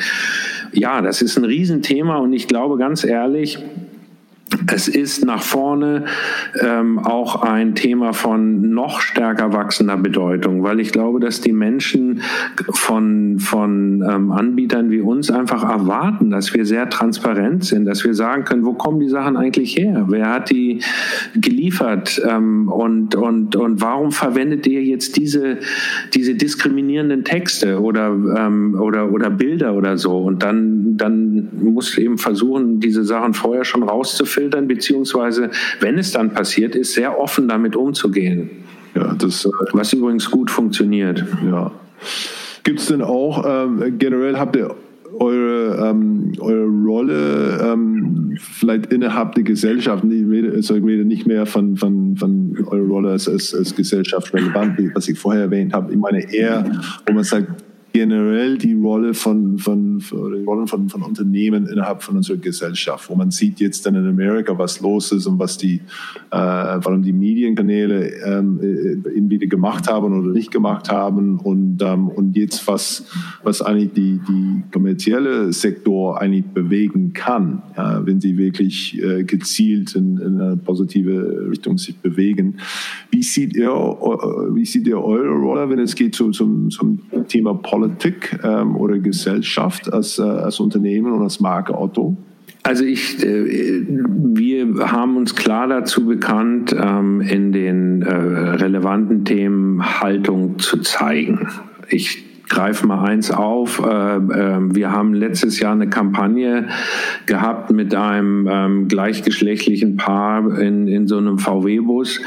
[0.74, 3.60] Ja, das ist ein Riesenthema und ich glaube ganz ehrlich,
[4.74, 6.06] es ist nach vorne
[6.62, 12.22] ähm, auch ein Thema von noch stärker wachsender Bedeutung, weil ich glaube, dass die Menschen
[12.70, 18.14] von, von ähm, Anbietern wie uns einfach erwarten, dass wir sehr transparent sind, dass wir
[18.14, 20.06] sagen können, wo kommen die Sachen eigentlich her?
[20.10, 20.82] Wer hat die
[21.36, 22.22] geliefert?
[22.28, 25.60] Ähm, und, und, und warum verwendet ihr jetzt diese,
[26.14, 30.18] diese diskriminierenden Texte oder, ähm, oder, oder Bilder oder so?
[30.18, 36.12] Und dann, dann muss eben versuchen, diese Sachen vorher schon rauszufiltern filtern, beziehungsweise, wenn es
[36.12, 38.50] dann passiert ist, sehr offen damit umzugehen.
[38.96, 41.24] Ja, das, äh, was übrigens gut funktioniert.
[41.46, 41.72] Ja.
[42.64, 44.76] Gibt es denn auch, ähm, generell habt ihr
[45.20, 51.28] eure, ähm, eure Rolle ähm, vielleicht innerhalb der Gesellschaft, ich rede, also ich rede nicht
[51.28, 55.92] mehr von, von, von eurer Rolle als, als, als gesellschaftsrelevant, was ich vorher erwähnt habe.
[55.92, 56.66] Ich meine eher,
[57.06, 57.48] wo man sagt,
[57.94, 63.16] generell die Rolle von, von, von, Rollen von, von Unternehmen innerhalb von unserer Gesellschaft, wo
[63.16, 65.82] man sieht jetzt dann in Amerika, was los ist und was die,
[66.32, 72.08] äh, allem die Medienkanäle ähm, entweder äh, gemacht haben oder nicht gemacht haben und, ähm,
[72.08, 73.06] und jetzt was,
[73.44, 79.96] was eigentlich die, die kommerzielle Sektor eigentlich bewegen kann, ja, wenn sie wirklich äh, gezielt
[79.96, 82.58] in, in, eine positive Richtung sich bewegen.
[83.10, 87.54] Wie seht ihr, wie seht ihr eure Rolle, wenn es geht zu, zum, zum Thema
[87.54, 87.81] Politik?
[87.82, 92.16] Politik ähm, oder Gesellschaft als, äh, als Unternehmen und als Marke Otto?
[92.64, 100.00] Also ich, äh, wir haben uns klar dazu bekannt, ähm, in den äh, relevanten Themen
[100.00, 101.48] Haltung zu zeigen.
[101.90, 103.80] Ich greife mal eins auf.
[103.80, 106.68] Äh, äh, wir haben letztes Jahr eine Kampagne
[107.26, 112.22] gehabt mit einem ähm, gleichgeschlechtlichen Paar in, in so einem VW-Bus.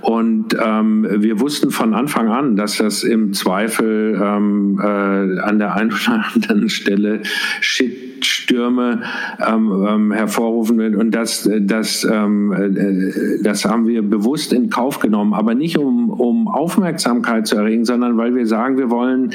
[0.00, 5.74] Und ähm, wir wussten von Anfang an, dass das im Zweifel ähm, äh, an der
[5.74, 7.20] einen oder anderen Stelle
[7.60, 9.02] Shit Stürme
[9.46, 10.94] ähm, ähm, hervorrufen wird.
[10.96, 16.10] Und das, das, ähm, äh, das haben wir bewusst in Kauf genommen, aber nicht um,
[16.10, 19.32] um Aufmerksamkeit zu erregen, sondern weil wir sagen, wir wollen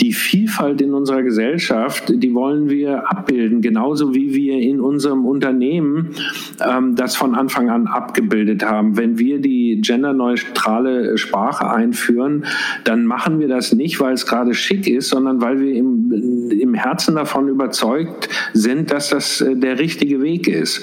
[0.00, 6.10] die Vielfalt in unserer Gesellschaft, die wollen wir abbilden, genauso wie wir in unserem Unternehmen
[6.66, 8.96] ähm, das von Anfang an abgebildet haben.
[8.96, 12.44] Wenn wir die genderneutrale Sprache einführen,
[12.84, 16.74] dann machen wir das nicht, weil es gerade schick ist, sondern weil wir im, im
[16.74, 18.19] Herzen davon überzeugt
[18.52, 20.82] sind, dass das äh, der richtige Weg ist.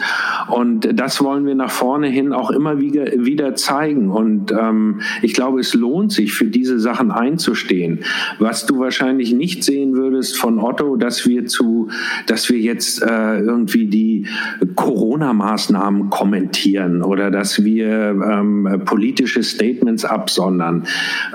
[0.50, 4.10] Und das wollen wir nach vorne hin auch immer wieder, zeigen.
[4.10, 8.00] Und ähm, ich glaube, es lohnt sich, für diese Sachen einzustehen.
[8.40, 11.90] Was du wahrscheinlich nicht sehen würdest von Otto, dass wir zu,
[12.26, 14.28] dass wir jetzt äh, irgendwie die
[14.76, 20.86] Corona-Maßnahmen kommentieren oder dass wir ähm, politische Statements absondern.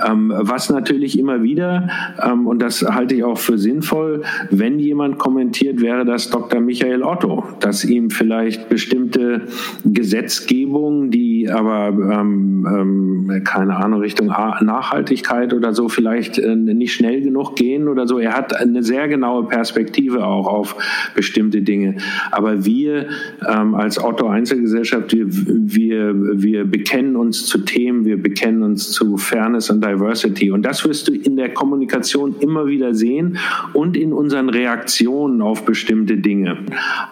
[0.07, 1.89] Ähm, was natürlich immer wieder,
[2.23, 6.61] ähm, und das halte ich auch für sinnvoll, wenn jemand kommentiert, wäre wäre das Dr.
[6.61, 9.43] Michael Otto, dass ihm vielleicht bestimmte
[9.85, 12.67] Gesetzgebung, die aber ähm,
[13.29, 18.19] ähm, keine Ahnung Richtung Nachhaltigkeit oder so vielleicht äh, nicht schnell genug gehen oder so.
[18.19, 20.77] Er hat eine sehr genaue Perspektive auch auf
[21.15, 21.97] bestimmte Dinge.
[22.31, 23.09] Aber wir
[23.47, 29.19] ähm, als Otto Einzelgesellschaft, wir, wir, wir bekennen uns zu Themen, wir bekennen uns zu
[29.19, 30.51] Fairness und Diversity.
[30.51, 33.37] Und das wirst du in der Kommunikation immer wieder sehen
[33.75, 36.59] und in unseren Reaktionen auf bestimmte bestimmte Dinge,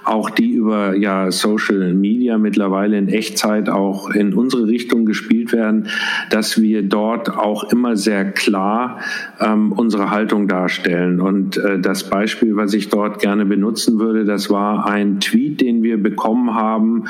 [0.04, 5.88] auch die über ja, Social Media mittlerweile in Echtzeit auch in unsere Richtung gespielt werden,
[6.30, 9.00] dass wir dort auch immer sehr klar
[9.40, 11.20] ähm, unsere Haltung darstellen.
[11.20, 15.82] Und äh, das Beispiel, was ich dort gerne benutzen würde, das war ein Tweet, den
[15.82, 17.06] wir bekommen haben,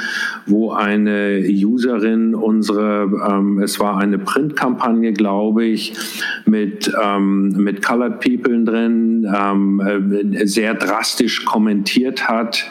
[0.47, 5.93] wo eine Userin unsere, ähm, es war eine Printkampagne, glaube ich,
[6.47, 12.65] mit, ähm, mit Colored People drin, ähm, äh, sehr drastisch kommentiert hat,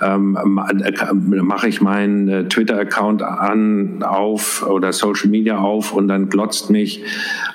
[0.00, 6.70] ähm, mache ich meinen äh, Twitter-Account an, auf oder Social Media auf und dann glotzt
[6.70, 7.02] mich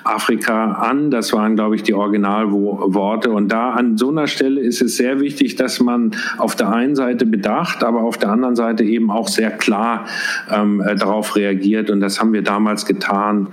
[0.04, 1.10] Afrika an.
[1.10, 3.30] Das waren, glaube ich, die Originalworte Worte.
[3.30, 6.94] Und da an so einer Stelle ist es sehr wichtig, dass man auf der einen
[6.94, 10.06] Seite bedacht, aber auf der anderen Seite eben auch sehr klar
[10.50, 11.90] ähm, äh, darauf reagiert.
[11.90, 13.48] Und das haben wir damals getan.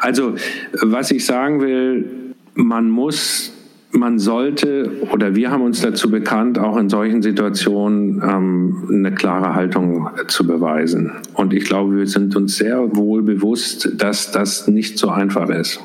[0.00, 0.34] Also,
[0.82, 3.55] was ich sagen will, man muss
[3.96, 9.54] man sollte oder wir haben uns dazu bekannt, auch in solchen Situationen ähm, eine klare
[9.54, 11.12] Haltung zu beweisen.
[11.34, 15.80] Und ich glaube, wir sind uns sehr wohl bewusst, dass das nicht so einfach ist.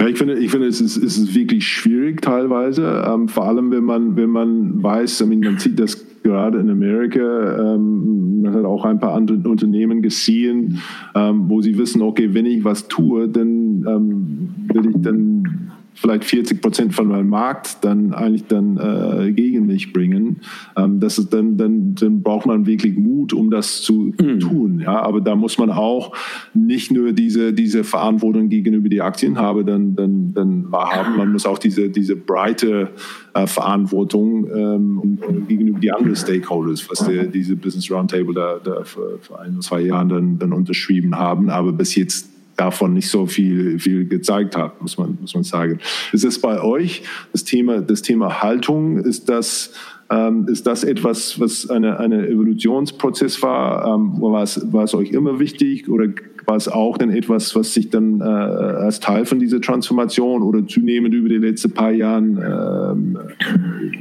[0.00, 3.70] Ja, ich finde, ich finde es, ist, es ist wirklich schwierig teilweise, ähm, vor allem
[3.70, 8.54] wenn man, wenn man weiß, I mean, man sieht das gerade in Amerika, ähm, man
[8.54, 10.80] hat auch ein paar andere Unternehmen gesehen,
[11.14, 16.24] ähm, wo sie wissen, okay, wenn ich was tue, dann ähm, will ich dann vielleicht
[16.24, 20.40] 40 Prozent von meinem Markt dann eigentlich dann äh, gegen mich bringen.
[20.76, 24.40] Ähm, das ist dann, dann, dann braucht man wirklich Mut, um das zu mhm.
[24.40, 24.80] tun.
[24.80, 26.14] Ja, aber da muss man auch
[26.52, 31.16] nicht nur diese, diese Verantwortung gegenüber die Aktien haben, dann, dann, dann wahrhaben.
[31.16, 32.90] Man muss auch diese, diese breite
[33.32, 35.18] äh, Verantwortung ähm,
[35.48, 39.82] gegenüber die anderen Stakeholders, was der, diese Business Roundtable da, da vor, vor ein, zwei
[39.82, 41.48] Jahren dann, dann unterschrieben haben.
[41.50, 45.78] Aber bis jetzt davon nicht so viel, viel gezeigt hat, muss man, muss man sagen.
[46.12, 47.02] Ist es bei euch
[47.32, 48.98] das Thema, das Thema Haltung?
[48.98, 49.72] Ist das,
[50.10, 53.94] ähm, ist das etwas, was eine, eine Evolutionsprozess war?
[53.94, 56.08] Ähm, war, es, war es euch immer wichtig oder
[56.46, 60.66] war es auch dann etwas, was sich dann äh, als Teil von dieser Transformation oder
[60.66, 63.18] zunehmend über die letzten paar Jahren ähm,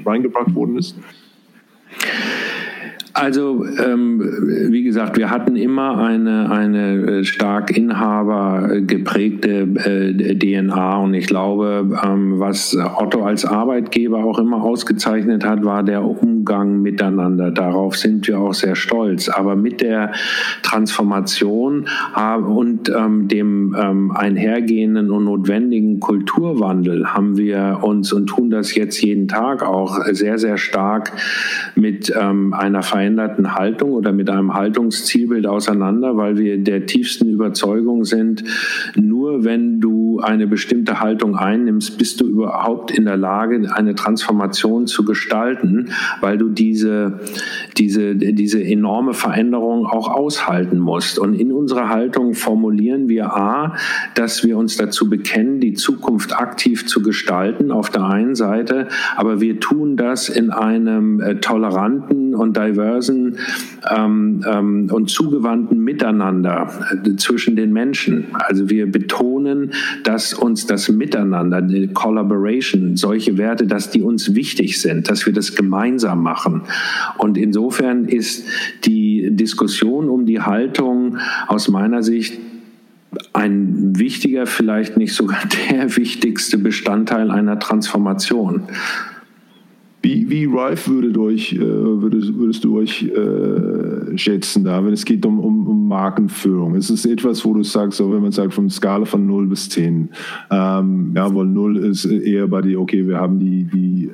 [0.06, 0.96] reingebracht worden ist?
[3.16, 4.22] Also ähm,
[4.72, 11.28] wie gesagt, wir hatten immer eine, eine äh, stark Inhaber geprägte äh, DNA und ich
[11.28, 17.52] glaube, ähm, was Otto als Arbeitgeber auch immer ausgezeichnet hat, war der Umgang miteinander.
[17.52, 19.30] Darauf sind wir auch sehr stolz.
[19.30, 20.14] Aber mit der
[20.64, 21.86] Transformation
[22.48, 29.00] und ähm, dem ähm, einhergehenden und notwendigen Kulturwandel haben wir uns und tun das jetzt
[29.04, 31.12] jeden Tag auch sehr, sehr stark
[31.76, 37.28] mit ähm, einer Veränderung veränderten Haltung oder mit einem Haltungszielbild auseinander, weil wir der tiefsten
[37.28, 38.46] Überzeugung sind,
[38.96, 44.88] nur wenn du eine bestimmte Haltung einnimmst, bist du überhaupt in der Lage, eine Transformation
[44.88, 45.90] zu gestalten,
[46.22, 47.20] weil du diese,
[47.78, 51.20] diese, diese enorme Veränderung auch aushalten musst.
[51.20, 53.76] Und in unserer Haltung formulieren wir A,
[54.16, 58.88] dass wir uns dazu bekennen, die Zukunft aktiv zu gestalten, auf der einen Seite,
[59.18, 63.38] aber wir tun das in einem äh, toleranten und diversen diversen
[63.90, 66.70] ähm, ähm, und zugewandten Miteinander
[67.06, 68.28] äh, zwischen den Menschen.
[68.34, 69.72] Also wir betonen,
[70.04, 75.34] dass uns das Miteinander, die Collaboration, solche Werte, dass die uns wichtig sind, dass wir
[75.34, 76.62] das gemeinsam machen.
[77.18, 78.46] Und insofern ist
[78.86, 81.18] die Diskussion um die Haltung
[81.48, 82.40] aus meiner Sicht
[83.32, 85.40] ein wichtiger, vielleicht nicht sogar
[85.72, 88.64] der wichtigste Bestandteil einer Transformation.
[90.06, 95.06] Wie, wie reif würdet euch, äh, würdest, würdest du euch äh, schätzen da, wenn es
[95.06, 96.76] geht um, um, um Markenführung?
[96.76, 99.70] Ist es etwas, wo du sagst, so wenn man sagt, von Skala von 0 bis
[99.70, 100.10] 10,
[100.52, 104.10] ähm, ja, weil 0 ist eher bei dir, okay, wir haben die, die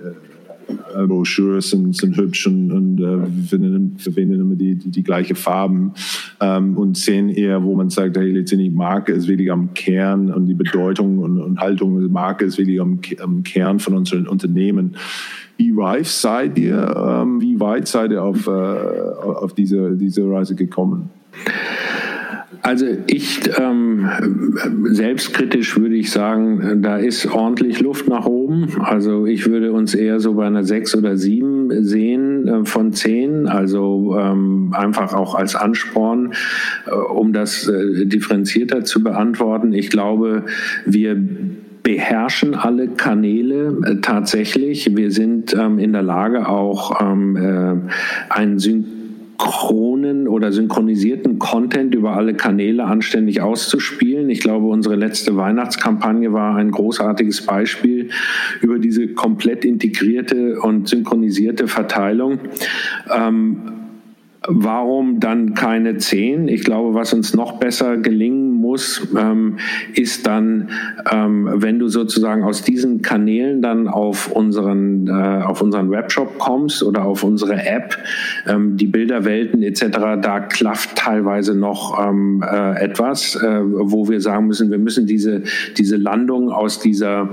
[0.95, 3.17] äh, Brochures sind, sind hübsch und, und äh,
[3.51, 5.93] wir verwenden immer die, die, die gleiche Farben
[6.39, 10.45] ähm, und sehen eher, wo man sagt, hey, letztendlich Marke ist wirklich am Kern und
[10.45, 14.95] die Bedeutung und, und Haltung der Marke ist wirklich am, am Kern von unseren Unternehmen.
[15.59, 16.95] Wie reif seid ihr?
[16.95, 21.09] Ähm, wie weit seid ihr auf, äh, auf diese, diese Reise gekommen?
[22.61, 24.09] Also ich ähm,
[24.85, 28.69] selbstkritisch würde ich sagen, da ist ordentlich Luft nach oben.
[28.79, 33.47] Also ich würde uns eher so bei einer sechs oder sieben sehen äh, von zehn.
[33.47, 36.31] Also ähm, einfach auch als Ansporn,
[36.85, 39.73] äh, um das äh, differenzierter zu beantworten.
[39.73, 40.45] Ich glaube,
[40.85, 41.21] wir
[41.83, 44.95] beherrschen alle Kanäle äh, tatsächlich.
[44.95, 52.15] Wir sind ähm, in der Lage, auch ähm, äh, einen synchronen oder synchronisierten Content über
[52.15, 54.29] alle Kanäle anständig auszuspielen.
[54.29, 58.09] Ich glaube, unsere letzte Weihnachtskampagne war ein großartiges Beispiel
[58.61, 62.39] über diese komplett integrierte und synchronisierte Verteilung.
[63.15, 63.88] Ähm,
[64.47, 66.47] Warum dann keine zehn?
[66.47, 69.57] Ich glaube, was uns noch besser gelingen muss, ähm,
[69.95, 70.69] ist dann,
[71.11, 76.81] ähm, wenn du sozusagen aus diesen Kanälen dann auf unseren, äh, auf unseren Webshop kommst
[76.83, 77.97] oder auf unsere App,
[78.47, 84.47] ähm, die Bilderwelten etc., da klafft teilweise noch ähm, äh, etwas, äh, wo wir sagen
[84.47, 85.43] müssen, wir müssen diese,
[85.77, 87.29] diese Landung aus dieser,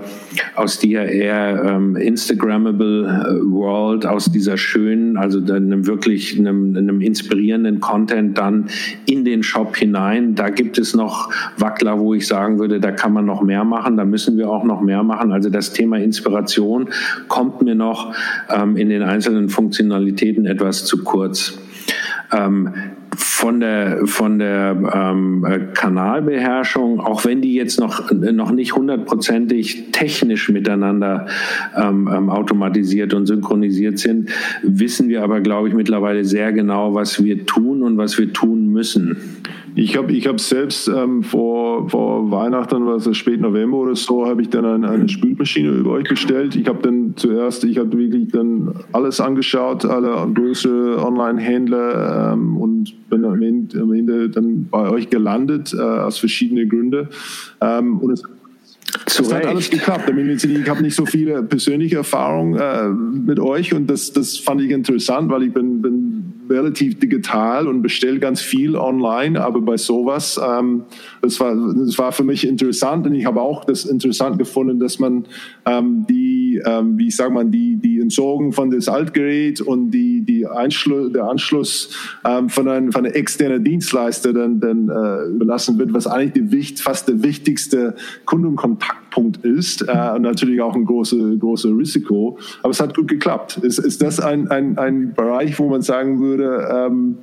[0.57, 6.96] aus der eher ähm, Instagrammable äh, World, aus dieser schönen, also einem wirklich einem, einem
[6.97, 8.67] einem inspirierenden Content dann
[9.05, 10.35] in den Shop hinein.
[10.35, 13.97] Da gibt es noch Wackler, wo ich sagen würde, da kann man noch mehr machen,
[13.97, 15.33] da müssen wir auch noch mehr machen.
[15.33, 16.89] Also das Thema Inspiration
[17.29, 18.15] kommt mir noch
[18.49, 21.59] ähm, in den einzelnen Funktionalitäten etwas zu kurz.
[22.33, 22.73] Ähm,
[23.17, 30.49] von der, von der ähm, Kanalbeherrschung, auch wenn die jetzt noch, noch nicht hundertprozentig technisch
[30.49, 31.27] miteinander
[31.77, 34.31] ähm, ähm, automatisiert und synchronisiert sind,
[34.63, 38.69] wissen wir aber, glaube ich, mittlerweile sehr genau, was wir tun und was wir tun
[38.69, 39.17] müssen.
[39.79, 44.27] Ich habe ich hab selbst ähm, vor, vor Weihnachten, was es spät November oder so,
[44.27, 46.57] habe ich dann eine, eine Spülmaschine über euch bestellt.
[46.57, 52.95] Ich habe dann zuerst, ich habe wirklich dann alles angeschaut, alle größere Online-Händler ähm, und
[53.11, 57.09] bin am Ende, am Ende, dann bei euch gelandet äh, aus verschiedenen Gründen.
[57.61, 58.23] Ähm, und es
[59.05, 60.11] zu das hat alles geklappt.
[60.11, 64.71] Ich habe nicht so viele persönliche Erfahrungen äh, mit euch und das, das fand ich
[64.71, 70.41] interessant, weil ich bin, bin relativ digital und bestelle ganz viel online, aber bei sowas,
[70.43, 70.85] ähm,
[71.23, 74.99] das, war, das war für mich interessant und ich habe auch das interessant gefunden, dass
[74.99, 75.27] man
[75.65, 80.47] ähm, die, ähm, wie sagt man, die, die Entsorgung von das Altgerät und die, die
[80.47, 81.91] Einschluss, der Anschluss
[82.25, 86.83] ähm, von, einem, von einem externen Dienstleister dann, dann äh, überlassen wird, was eigentlich die,
[86.83, 87.95] fast der wichtigste
[89.17, 92.39] Kundenkontaktpunkt ist äh, und natürlich auch ein großes große Risiko.
[92.63, 93.59] Aber es hat gut geklappt.
[93.59, 97.17] Ist, ist das ein, ein, ein Bereich, wo man sagen würde, ähm,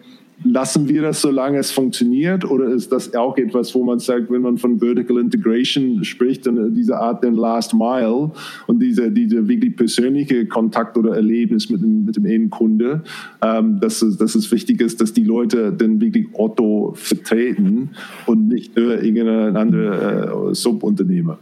[0.44, 2.44] lassen wir das, solange es funktioniert?
[2.44, 6.74] Oder ist das auch etwas, wo man sagt, wenn man von Vertical Integration spricht, dann
[6.74, 8.32] diese Art den Last Mile
[8.68, 13.04] und diese, diese wirklich persönliche Kontakt oder Erlebnis mit dem, mit dem Endkunde,
[13.41, 17.91] ähm, dass, es, dass es wichtig ist, dass die Leute dann wirklich Otto vertreten
[18.26, 21.38] und nicht nur irgendein anderer äh, Subunternehmer?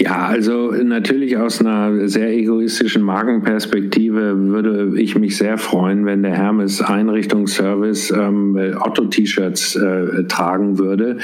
[0.00, 6.36] Ja, also natürlich aus einer sehr egoistischen Markenperspektive würde ich mich sehr freuen, wenn der
[6.36, 11.18] Hermes Einrichtungsservice ähm, Otto-T-Shirts äh, tragen würde.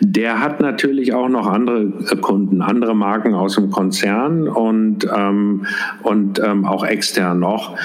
[0.00, 5.66] Der hat natürlich auch noch andere äh, Kunden, andere Marken aus dem Konzern und, ähm,
[6.02, 7.76] und ähm, auch extern noch.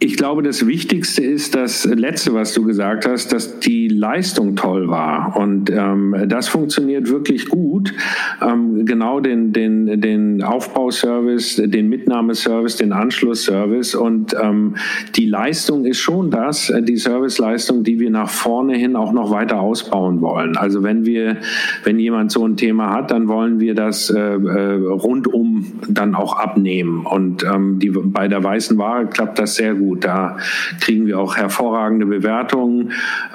[0.00, 4.88] Ich glaube, das Wichtigste ist das Letzte, was du gesagt hast, dass die Leistung toll
[4.88, 5.36] war.
[5.36, 7.92] Und ähm, das funktioniert wirklich gut.
[8.40, 13.96] Ähm, genau den, den, den Aufbauservice, den Mitnahmeservice, den Anschlussservice.
[13.96, 14.76] Und ähm,
[15.16, 19.32] die Leistung ist schon das, äh, die Serviceleistung, die wir nach vorne hin auch noch
[19.32, 20.56] weiter ausbauen wollen.
[20.56, 21.38] Also wenn wir,
[21.82, 26.38] wenn jemand so ein Thema hat, dann wollen wir das äh, äh rundum dann auch
[26.38, 27.04] abnehmen.
[27.04, 30.04] Und ähm, die, bei der weißen Ware klappt das sehr gut gut.
[30.04, 30.36] Da
[30.80, 32.92] kriegen wir auch hervorragende Bewertungen.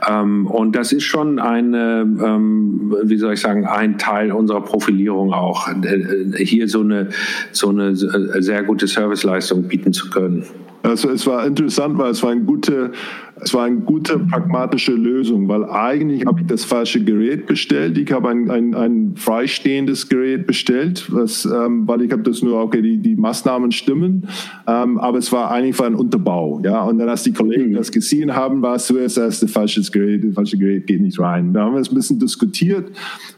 [0.07, 5.33] Ähm, und das ist schon eine, ähm, wie soll ich sagen, ein Teil unserer Profilierung
[5.33, 7.09] auch, äh, hier so eine,
[7.51, 10.45] so eine sehr gute Serviceleistung bieten zu können.
[10.83, 12.91] Also es war interessant, weil es war ein gute,
[13.39, 17.97] es war eine gute pragmatische Lösung, weil eigentlich habe ich das falsche Gerät bestellt.
[17.97, 22.61] Ich habe ein, ein, ein freistehendes Gerät bestellt, was, ähm, weil ich habe das nur,
[22.61, 24.27] okay, die, die Maßnahmen stimmen,
[24.67, 26.59] ähm, aber es war eigentlich ein Unterbau.
[26.65, 26.83] Ja?
[26.83, 27.75] Und dann, als die Kollegen mhm.
[27.75, 31.17] das gesehen haben, war es zuerst erst das falsche Gerät, das falsche Gerät geht nicht
[31.17, 31.53] rein.
[31.53, 32.91] Da haben wir es ein bisschen diskutiert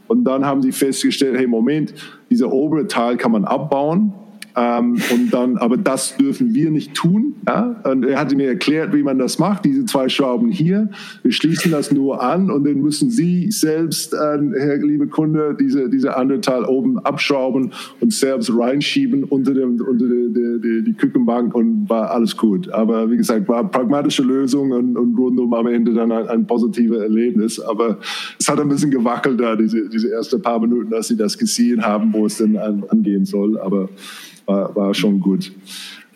[0.07, 1.93] und dann haben sie festgestellt, hey, Moment,
[2.31, 4.13] dieser obere Teil kann man abbauen
[4.55, 7.35] ähm, und dann, aber das dürfen wir nicht tun.
[7.47, 7.75] Ja?
[7.83, 9.65] Und er hatte mir erklärt, wie man das macht.
[9.65, 10.89] Diese zwei Schrauben hier,
[11.23, 15.89] wir schließen das nur an und dann müssen Sie selbst, äh, Herr liebe Kunde, diese,
[15.89, 20.93] diese andere Teil oben abschrauben und selbst reinschieben unter, dem, unter die, die, die, die
[20.93, 22.69] Küchenbank und war alles gut.
[22.69, 27.01] Aber wie gesagt, war pragmatische Lösung und, und rundum am Ende dann ein, ein positives
[27.01, 27.59] Erlebnis.
[27.59, 27.97] Aber
[28.39, 31.85] es hat ein bisschen gewackelt da, diese, diese ersten paar Minuten, dass Sie das gesehen
[31.85, 33.59] haben, wo es denn an, angehen soll.
[33.59, 33.89] Aber
[34.45, 35.51] war, war schon gut.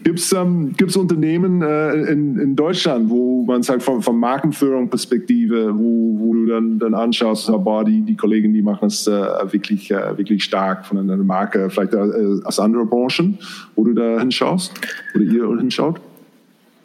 [0.02, 5.78] Gibt es ähm, gibt's Unternehmen äh, in, in Deutschland, wo man sagt, von, von Markenführung-Perspektive,
[5.78, 9.12] wo, wo du dann, dann anschaust, so, boah, die, die Kollegen, die machen es äh,
[9.52, 13.40] wirklich, äh, wirklich stark von einer Marke, vielleicht äh, aus anderen Branchen,
[13.76, 14.72] wo du da hinschaust
[15.16, 16.00] oder ihr hinschaut?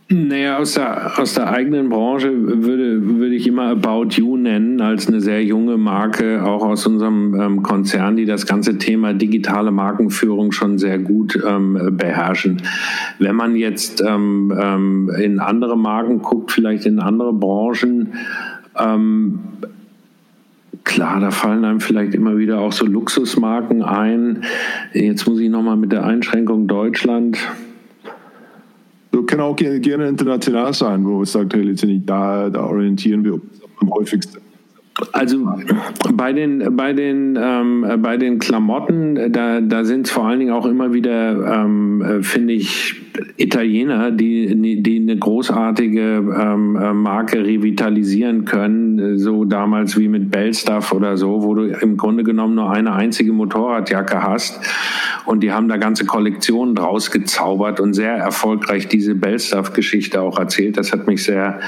[0.08, 5.08] Naja, aus der, aus der eigenen Branche würde, würde ich immer About You nennen, als
[5.08, 10.52] eine sehr junge Marke, auch aus unserem ähm, Konzern, die das ganze Thema digitale Markenführung
[10.52, 12.60] schon sehr gut ähm, beherrschen.
[13.18, 18.12] Wenn man jetzt ähm, ähm in andere Marken guckt, vielleicht in andere Branchen,
[18.78, 19.38] ähm,
[20.84, 24.42] Klar, da fallen einem vielleicht immer wieder auch so Luxusmarken ein.
[24.92, 27.38] Jetzt muss ich nochmal mit der Einschränkung Deutschland
[29.22, 33.42] kann auch gerne international sein, wo es sagt, hey, letztendlich da, da orientieren wir uns
[33.80, 34.40] am häufigsten.
[35.12, 35.38] Also
[36.12, 40.52] bei den bei den ähm, bei den Klamotten, da da sind es vor allen Dingen
[40.52, 43.03] auch immer wieder, ähm, finde ich
[43.36, 50.92] Italiener, die, die eine großartige ähm, äh, Marke revitalisieren können, so damals wie mit Bellstuff
[50.92, 54.60] oder so, wo du im Grunde genommen nur eine einzige Motorradjacke hast
[55.26, 60.76] und die haben da ganze Kollektionen draus gezaubert und sehr erfolgreich diese Bellstuff-Geschichte auch erzählt.
[60.76, 61.60] Das hat mich sehr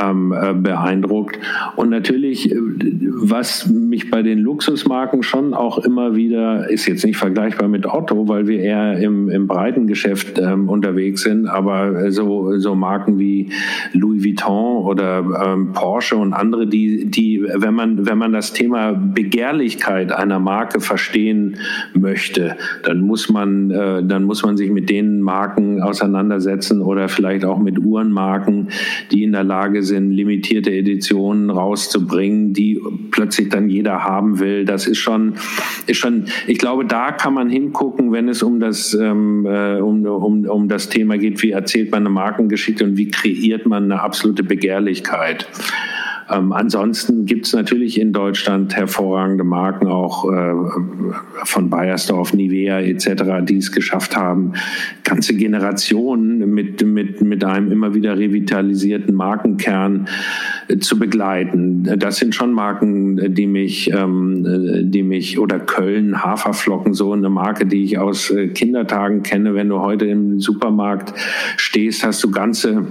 [0.00, 1.38] ähm, äh, beeindruckt.
[1.76, 7.16] Und natürlich, äh, was mich bei den Luxusmarken schon auch immer wieder, ist jetzt nicht
[7.16, 12.58] vergleichbar mit Otto, weil wir eher im, im breiten Geschäft ähm, unterwegs sind, aber so,
[12.58, 13.50] so Marken wie
[13.92, 18.92] Louis Vuitton oder ähm, Porsche und andere, die, die, wenn man, wenn man das Thema
[18.92, 21.56] Begehrlichkeit einer Marke verstehen
[21.94, 27.44] möchte, dann muss man, äh, dann muss man sich mit den Marken auseinandersetzen oder vielleicht
[27.44, 28.68] auch mit Uhrenmarken,
[29.12, 32.80] die in der Lage sind, limitierte Editionen rauszubringen, die
[33.12, 34.64] plötzlich dann jeder haben will.
[34.64, 35.34] Das ist schon,
[35.86, 40.04] ist schon, ich glaube, da kann man hingucken, wenn es um das, ähm, äh, um,
[40.06, 44.00] um, um das Thema geht, wie erzählt man eine Markengeschichte und wie kreiert man eine
[44.00, 45.46] absolute Begehrlichkeit.
[46.32, 50.52] Ähm, ansonsten gibt es natürlich in Deutschland hervorragende Marken, auch äh,
[51.44, 54.52] von Bayersdorf, Nivea etc., die es geschafft haben,
[55.04, 60.08] ganze Generationen mit, mit, mit einem immer wieder revitalisierten Markenkern
[60.68, 61.98] äh, zu begleiten.
[61.98, 67.66] Das sind schon Marken, die mich, ähm, die mich oder Köln, Haferflocken, so eine Marke,
[67.66, 69.54] die ich aus äh, Kindertagen kenne.
[69.54, 71.12] Wenn du heute im Supermarkt
[71.56, 72.86] stehst, hast du ganze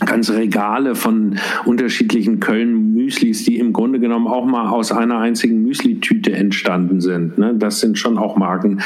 [0.00, 6.32] ganze Regale von unterschiedlichen Köln-Müslis, die im Grunde genommen auch mal aus einer einzigen Müsli-Tüte
[6.32, 7.38] entstanden sind.
[7.38, 7.54] Ne?
[7.56, 8.80] Das sind schon auch Marken,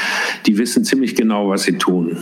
[0.45, 2.17] die wissen ziemlich genau, was sie tun.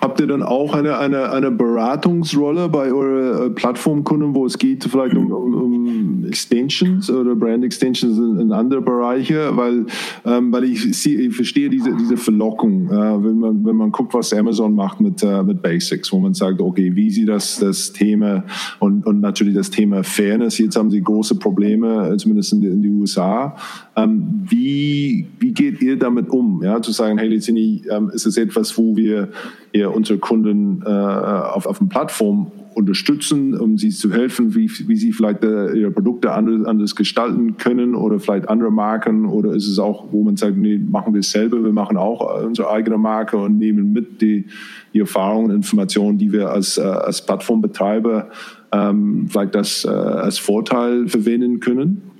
[0.00, 4.84] Habt ihr dann auch eine, eine, eine Beratungsrolle bei euren äh, Plattformkunden, wo es geht
[4.84, 9.56] vielleicht um, um, um Extensions oder Brand Extensions in, in andere Bereiche?
[9.56, 9.86] Weil,
[10.24, 14.14] ähm, weil ich, sie, ich verstehe diese, diese Verlockung, äh, wenn, man, wenn man guckt,
[14.14, 17.92] was Amazon macht mit, äh, mit Basics, wo man sagt, okay, wie sieht das, das
[17.92, 18.44] Thema
[18.80, 22.88] und, und natürlich das Thema Fairness, jetzt haben sie große Probleme, äh, zumindest in die
[22.88, 23.56] USA.
[23.96, 26.62] Ähm, wie, wie geht ihr damit um?
[26.62, 29.28] Ja, zu sagen, hey Lizini, ähm, ist es etwas, wo wir
[29.72, 34.96] eher unsere Kunden äh, auf, auf den Plattform unterstützen, um sie zu helfen, wie, wie
[34.96, 39.68] sie vielleicht äh, ihre Produkte anders, anders gestalten können oder vielleicht andere Marken oder ist
[39.68, 42.98] es auch, wo man sagt, nee, machen wir es selber, wir machen auch unsere eigene
[42.98, 44.46] Marke und nehmen mit die,
[44.94, 48.30] die Erfahrungen und Informationen, die wir als, äh, als Plattformbetreiber
[48.72, 52.11] ähm, vielleicht das äh, als Vorteil verwenden können?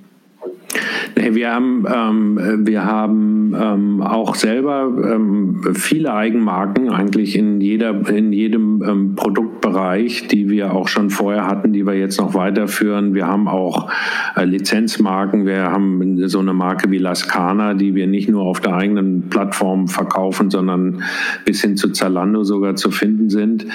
[1.15, 8.09] Nee, wir haben, ähm, wir haben ähm, auch selber ähm, viele Eigenmarken eigentlich in, jeder,
[8.09, 13.13] in jedem ähm, Produktbereich, die wir auch schon vorher hatten, die wir jetzt noch weiterführen.
[13.13, 13.91] Wir haben auch
[14.35, 15.45] äh, Lizenzmarken.
[15.45, 19.87] Wir haben so eine Marke wie Lascana, die wir nicht nur auf der eigenen Plattform
[19.87, 21.03] verkaufen, sondern
[21.45, 23.67] bis hin zu Zalando sogar zu finden sind.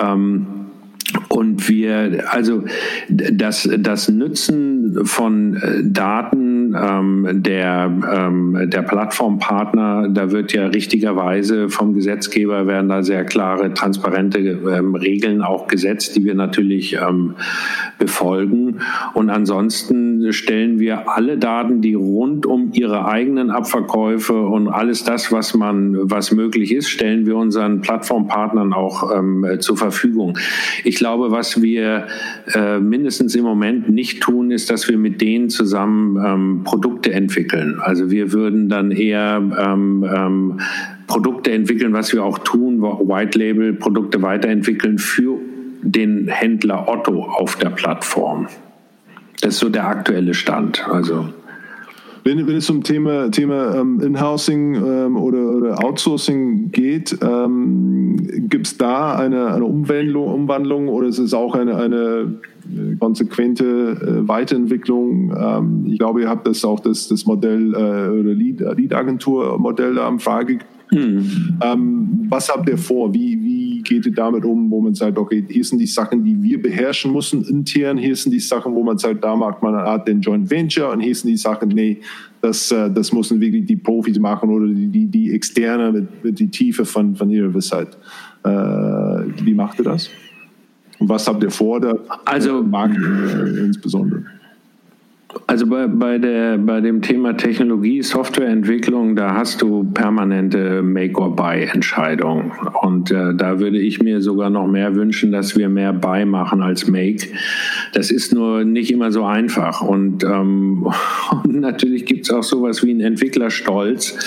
[0.00, 0.46] Ähm,
[1.28, 2.64] und wir, also
[3.08, 6.45] das, das Nützen von äh, Daten
[6.80, 13.72] ähm, der, ähm, der Plattformpartner, da wird ja richtigerweise vom Gesetzgeber werden da sehr klare,
[13.74, 17.34] transparente ähm, Regeln auch gesetzt, die wir natürlich ähm,
[17.98, 18.80] befolgen.
[19.14, 25.32] Und ansonsten stellen wir alle Daten, die rund um ihre eigenen Abverkäufe und alles das,
[25.32, 30.38] was man, was möglich ist, stellen wir unseren Plattformpartnern auch ähm, zur Verfügung.
[30.84, 32.06] Ich glaube, was wir
[32.54, 37.80] äh, mindestens im Moment nicht tun, ist, dass wir mit denen zusammen ähm, Produkte entwickeln.
[37.80, 40.60] Also wir würden dann eher ähm, ähm,
[41.06, 45.38] Produkte entwickeln, was wir auch tun, White Label Produkte weiterentwickeln für
[45.82, 48.48] den Händler Otto auf der Plattform.
[49.40, 50.86] Das ist so der aktuelle Stand.
[50.88, 51.28] Also
[52.26, 58.16] wenn, wenn es um Thema, Thema ähm, Inhousing ähm, oder, oder Outsourcing geht, ähm,
[58.48, 62.40] gibt es da eine, eine Umwandlung, Umwandlung oder ist es auch eine, eine
[62.98, 65.36] konsequente äh, Weiterentwicklung?
[65.38, 70.58] Ähm, ich glaube, ihr habt das auch das, das Modell äh, oder Lead-Agentur-Modell am Frage.
[70.90, 71.58] Hm.
[71.62, 73.12] Ähm, was habt ihr vor?
[73.12, 76.40] Wie, wie geht ihr damit um, wo man sagt, okay, hier sind die Sachen, die
[76.40, 79.84] wir beherrschen müssen intern, hier sind die Sachen, wo man sagt, da macht man eine
[79.84, 81.98] Art den Joint Venture und hier sind die Sachen, nee,
[82.40, 86.38] das, äh, das müssen wirklich die Profis machen oder die, die, die Externe mit, mit
[86.38, 87.96] die Tiefe von, von ihrer Wissheit.
[88.44, 90.08] Äh, wie macht ihr das?
[90.98, 94.24] Und was habt ihr vor, der also, Markt äh, insbesondere?
[95.46, 102.52] Also bei, bei, der, bei dem Thema Technologie, Softwareentwicklung, da hast du permanente Make-or-Buy-Entscheidungen.
[102.82, 106.62] Und äh, da würde ich mir sogar noch mehr wünschen, dass wir mehr Buy machen
[106.62, 107.28] als Make.
[107.92, 109.82] Das ist nur nicht immer so einfach.
[109.82, 110.86] Und, ähm,
[111.44, 114.18] und natürlich gibt es auch sowas wie einen Entwicklerstolz,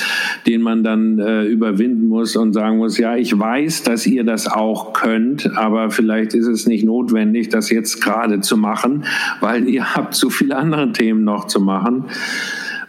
[0.48, 4.48] den man dann äh, überwinden muss und sagen muss, ja, ich weiß, dass ihr das
[4.48, 9.06] auch könnt, aber vielleicht ist es nicht notwendig, das jetzt gerade zu machen,
[9.42, 12.06] weil ihr habt so viele andere Themen noch zu machen.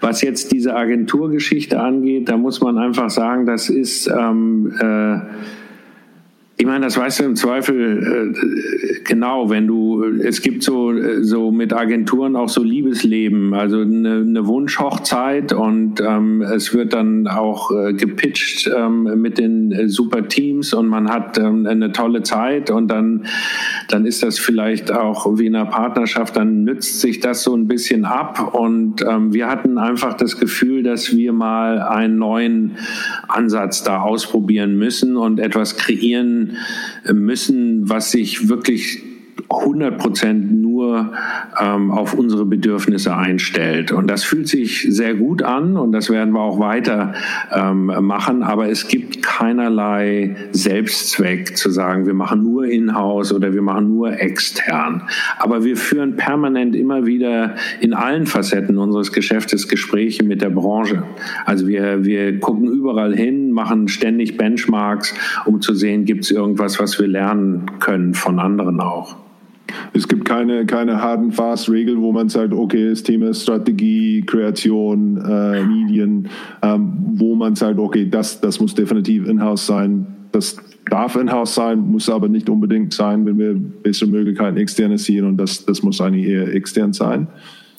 [0.01, 5.19] Was jetzt diese Agenturgeschichte angeht, da muss man einfach sagen, das ist ähm, äh,
[6.61, 10.93] ich meine, das weißt du im Zweifel äh, genau, wenn du, es gibt so,
[11.23, 17.27] so mit Agenturen auch so Liebesleben, also eine, eine Wunschhochzeit und ähm, es wird dann
[17.27, 22.23] auch äh, gepitcht ähm, mit den äh, super Teams und man hat ähm, eine tolle
[22.23, 23.25] Zeit und dann,
[23.89, 27.69] dann ist das vielleicht auch wie in einer Partnerschaft, dann nützt sich das so ein
[27.69, 32.77] bisschen ab und ähm, wir hatten einfach das Gefühl, dass wir mal einen neuen
[33.29, 36.50] Ansatz da ausprobieren müssen und etwas kreieren,
[37.13, 39.03] müssen, was sich wirklich
[39.51, 41.13] 100 Prozent nur
[41.61, 43.91] ähm, auf unsere Bedürfnisse einstellt.
[43.91, 47.15] Und das fühlt sich sehr gut an und das werden wir auch weiter
[47.53, 48.45] ähm, machen.
[48.45, 54.21] Aber es gibt keinerlei Selbstzweck zu sagen, wir machen nur in-house oder wir machen nur
[54.21, 55.03] extern.
[55.39, 61.03] Aber wir führen permanent immer wieder in allen Facetten unseres Geschäftes Gespräche mit der Branche.
[61.45, 65.13] Also wir, wir gucken überall hin, machen ständig Benchmarks,
[65.45, 69.17] um zu sehen, gibt es irgendwas, was wir lernen können von anderen auch.
[69.93, 74.23] Es gibt keine, keine hard and fast Regel, wo man sagt, okay, das Thema Strategie,
[74.27, 76.29] Kreation, äh, Medien,
[76.63, 80.07] ähm, wo man sagt, okay, das, das muss definitiv in-house sein.
[80.33, 80.57] Das
[80.89, 85.37] darf in-house sein, muss aber nicht unbedingt sein, wenn wir bessere Möglichkeiten externe sehen und
[85.37, 87.29] das, das muss eigentlich eher extern sein.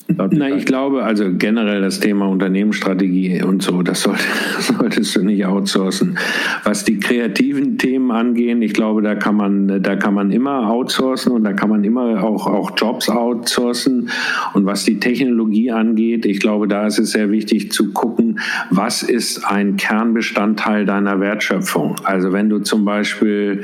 [0.08, 4.24] Na, ich glaube, also generell das Thema Unternehmensstrategie und so, das sollte,
[4.60, 6.18] solltest du nicht outsourcen.
[6.64, 11.32] Was die kreativen Themen angehen, ich glaube, da kann man, da kann man immer outsourcen
[11.32, 14.10] und da kann man immer auch, auch Jobs outsourcen.
[14.54, 18.40] Und was die Technologie angeht, ich glaube, da ist es sehr wichtig zu gucken,
[18.70, 21.96] was ist ein Kernbestandteil deiner Wertschöpfung.
[22.04, 23.64] Also wenn du zum Beispiel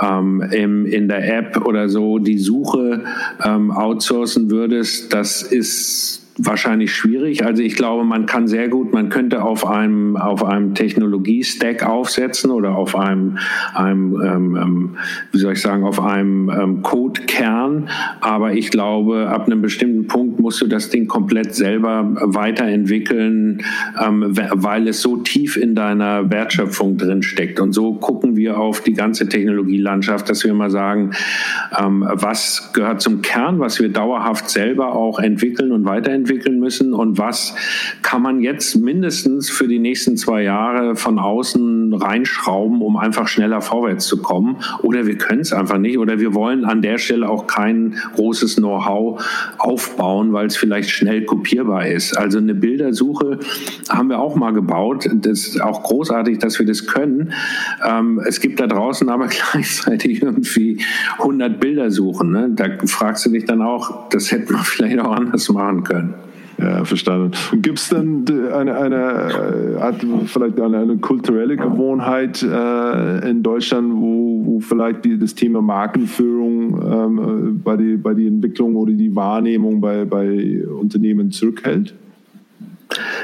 [0.00, 3.04] ähm, im, in der App oder so die Suche
[3.44, 6.23] ähm, outsourcen würdest, das ist peace.
[6.38, 7.44] Wahrscheinlich schwierig.
[7.44, 12.50] Also ich glaube, man kann sehr gut, man könnte auf einem auf einem Technologie-Stack aufsetzen
[12.50, 13.38] oder auf einem,
[13.72, 14.96] einem ähm, ähm,
[15.30, 17.88] wie soll ich sagen, auf einem ähm, Code-Kern.
[18.20, 23.62] Aber ich glaube, ab einem bestimmten Punkt musst du das Ding komplett selber weiterentwickeln,
[24.04, 27.60] ähm, weil es so tief in deiner Wertschöpfung drin steckt.
[27.60, 31.12] Und so gucken wir auf die ganze Technologielandschaft, dass wir immer sagen,
[31.78, 36.94] ähm, was gehört zum Kern, was wir dauerhaft selber auch entwickeln und weiterentwickeln entwickeln müssen
[36.94, 37.54] und was
[38.02, 43.60] kann man jetzt mindestens für die nächsten zwei Jahre von außen reinschrauben, um einfach schneller
[43.60, 44.56] vorwärts zu kommen.
[44.82, 48.56] Oder wir können es einfach nicht oder wir wollen an der Stelle auch kein großes
[48.56, 49.22] Know-how
[49.58, 52.16] aufbauen, weil es vielleicht schnell kopierbar ist.
[52.16, 53.38] Also eine Bildersuche
[53.90, 55.08] haben wir auch mal gebaut.
[55.12, 57.32] Das ist auch großartig, dass wir das können.
[57.86, 60.80] Ähm, es gibt da draußen aber gleichzeitig irgendwie
[61.18, 62.30] 100 Bildersuchen.
[62.30, 62.50] Ne?
[62.54, 66.13] Da fragst du dich dann auch, das hätten wir vielleicht auch anders machen können.
[66.58, 67.32] Ja, verstanden.
[67.52, 73.92] Und gibt es dann eine, eine, äh, vielleicht eine, eine kulturelle Gewohnheit äh, in Deutschland,
[73.94, 79.14] wo, wo vielleicht die, das Thema Markenführung ähm, bei, die, bei die Entwicklung oder die
[79.14, 81.94] Wahrnehmung bei, bei Unternehmen zurückhält?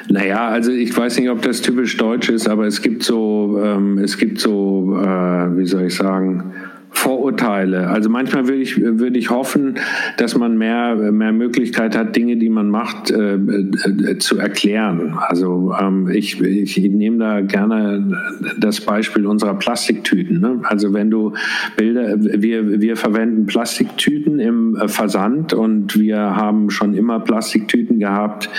[0.09, 3.99] Naja, also ich weiß nicht, ob das typisch deutsch ist, aber es gibt so, ähm,
[3.99, 6.53] es gibt so, äh, wie soll ich sagen,
[6.93, 7.89] Vorurteile.
[7.89, 9.77] Also manchmal würde ich, würde ich hoffen,
[10.17, 15.15] dass man mehr, mehr Möglichkeit hat, Dinge, die man macht, äh, äh, zu erklären.
[15.17, 18.19] Also ähm, ich, ich nehme da gerne
[18.59, 20.41] das Beispiel unserer Plastiktüten.
[20.41, 20.61] Ne?
[20.65, 21.33] Also wenn du
[21.77, 28.51] Bilder, wir, wir verwenden Plastiktüten im Versand und wir haben schon immer Plastiktüten gehabt,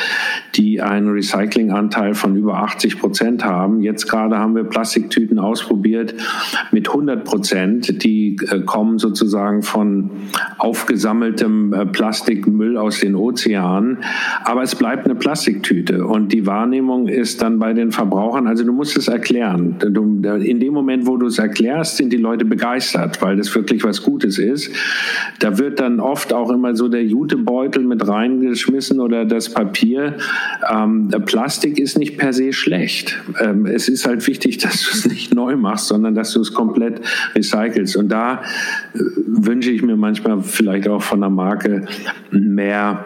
[0.56, 3.82] die einen Recyclinganteil von über 80 Prozent haben.
[3.82, 6.16] Jetzt gerade haben wir Plastiktüten ausprobiert
[6.72, 10.12] mit 100 Prozent, die die äh, kommen sozusagen von
[10.58, 14.00] aufgesammeltem äh, Plastikmüll aus den Ozeanen.
[14.44, 18.74] Aber es bleibt eine Plastiktüte und die Wahrnehmung ist dann bei den Verbrauchern, also du
[18.74, 19.76] musst es erklären.
[19.82, 24.04] in dem Moment, wo du es erklärst, sind die Leute begeistert, weil das wirklich was
[24.04, 24.72] Gutes ist.
[25.40, 30.18] Da wird dann oft auch immer so der Jutebeutel mit reingeschmissen oder das Papier.
[30.72, 33.20] Ähm, Plastik ist nicht per se schlecht.
[33.40, 36.54] Ähm, es ist halt wichtig, dass du es nicht neu machst, sondern dass du es
[36.54, 37.02] komplett
[37.36, 37.96] recycelst.
[37.96, 38.42] Und da
[38.94, 41.86] äh, wünsche ich mir manchmal vielleicht auch von der Marke
[42.32, 43.06] mehr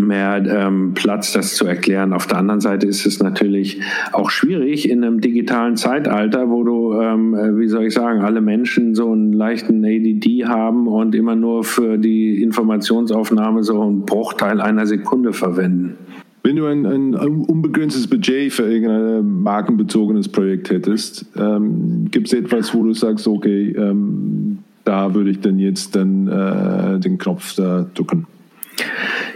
[0.00, 2.12] mehr ähm, Platz, das zu erklären.
[2.12, 3.80] Auf der anderen Seite ist es natürlich
[4.12, 8.40] auch schwierig in einem digitalen Zeitalter, wo du, ähm, äh, wie soll ich sagen, alle
[8.40, 14.60] Menschen so einen leichten ADD haben und immer nur für die Informationsaufnahme so einen Bruchteil
[14.60, 15.96] einer Sekunde verwenden.
[16.46, 22.74] Wenn du ein, ein unbegrenztes Budget für irgendein markenbezogenes Projekt hättest, ähm, gibt es etwas,
[22.74, 27.86] wo du sagst, okay, ähm, da würde ich dann jetzt dann äh, den Knopf da
[27.94, 28.26] drücken?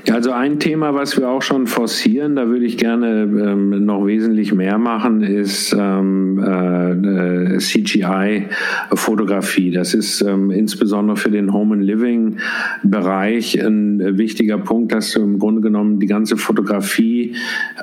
[0.04, 4.06] Ja, also ein Thema, was wir auch schon forcieren, da würde ich gerne ähm, noch
[4.06, 9.70] wesentlich mehr machen, ist ähm, äh, CGI-Fotografie.
[9.70, 12.38] Das ist ähm, insbesondere für den Home and Living
[12.82, 17.34] Bereich ein wichtiger Punkt, dass du im Grunde genommen die ganze Fotografie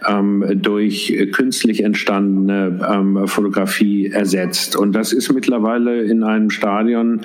[0.07, 4.75] ähm, durch künstlich entstandene ähm, Fotografie ersetzt.
[4.75, 7.21] Und das ist mittlerweile in einem Stadion,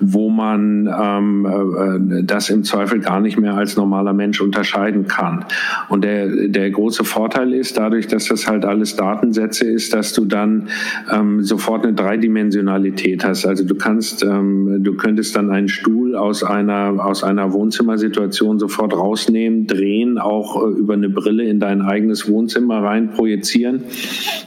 [0.00, 5.44] wo man ähm, äh, das im Zweifel gar nicht mehr als normaler Mensch unterscheiden kann.
[5.88, 10.24] Und der, der große Vorteil ist, dadurch, dass das halt alles Datensätze ist, dass du
[10.24, 10.68] dann
[11.12, 13.46] ähm, sofort eine Dreidimensionalität hast.
[13.46, 18.94] Also du kannst, ähm, du könntest dann einen Stuhl aus einer, aus einer Wohnzimmersituation sofort
[18.96, 23.84] rausnehmen, drehen, auch äh, über eine Brille in dein eigenes Wohnzimmer rein projizieren.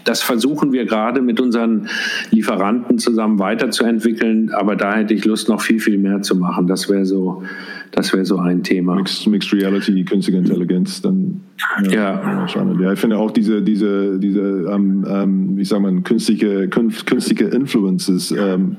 [0.04, 1.88] Das versuchen wir gerade mit unseren
[2.32, 6.68] Lieferanten zusammen weiterzuentwickeln, aber da hätte ich Lust, noch viel, viel mehr zu machen.
[6.68, 7.44] Das wäre so,
[7.92, 8.96] das wäre so ein Thema.
[8.96, 11.42] Mixed, Mixed Reality, künstliche Intelligenz, dann
[11.90, 12.46] ja.
[12.46, 12.48] ja.
[12.80, 18.32] Ja, ich finde auch diese, diese, diese, ähm, ähm, wie sagt man, künstliche, künstliche Influences
[18.32, 18.78] ähm,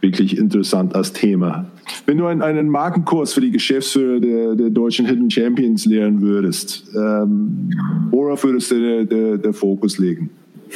[0.00, 1.66] wirklich interessant als Thema.
[2.06, 6.90] Wenn du einen, einen Markenkurs für die Geschäftsführer der, der deutschen Hidden Champions lehren würdest,
[6.94, 7.70] ähm,
[8.10, 10.30] worauf würdest du der, der, der Fokus legen?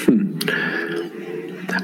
[0.07, 0.35] Hm.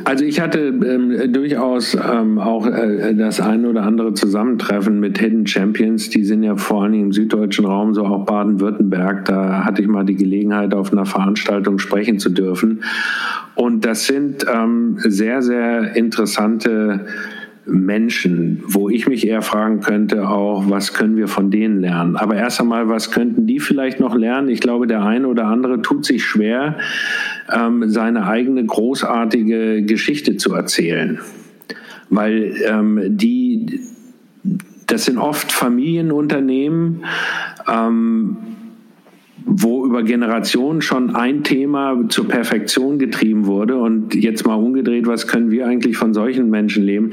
[0.02, 5.46] Also ich hatte ähm, durchaus ähm, auch äh, das ein oder andere Zusammentreffen mit Hidden
[5.46, 6.10] Champions.
[6.10, 9.24] Die sind ja vor allem im süddeutschen Raum, so auch Baden-Württemberg.
[9.26, 12.82] Da hatte ich mal die Gelegenheit, auf einer Veranstaltung sprechen zu dürfen.
[13.54, 17.06] Und das sind ähm, sehr, sehr interessante
[17.66, 22.16] Menschen, wo ich mich eher fragen könnte, auch, was können wir von denen lernen?
[22.16, 24.48] Aber erst einmal, was könnten die vielleicht noch lernen?
[24.48, 26.78] Ich glaube, der eine oder andere tut sich schwer,
[27.52, 31.20] ähm, seine eigene großartige Geschichte zu erzählen.
[32.10, 33.80] Weil ähm, die,
[34.86, 37.04] das sind oft Familienunternehmen,
[37.66, 38.36] ähm,
[39.56, 45.28] wo über Generationen schon ein Thema zur Perfektion getrieben wurde und jetzt mal umgedreht, was
[45.28, 47.12] können wir eigentlich von solchen Menschen leben?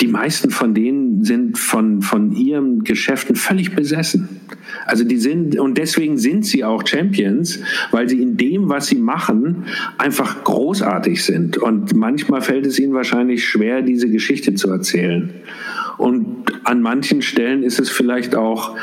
[0.00, 4.40] Die meisten von denen sind von, von ihren Geschäften völlig besessen.
[4.84, 7.60] Also die sind, und deswegen sind sie auch Champions,
[7.92, 11.56] weil sie in dem, was sie machen, einfach großartig sind.
[11.56, 15.30] Und manchmal fällt es ihnen wahrscheinlich schwer, diese Geschichte zu erzählen.
[15.98, 16.26] Und
[16.64, 18.76] an manchen Stellen ist es vielleicht auch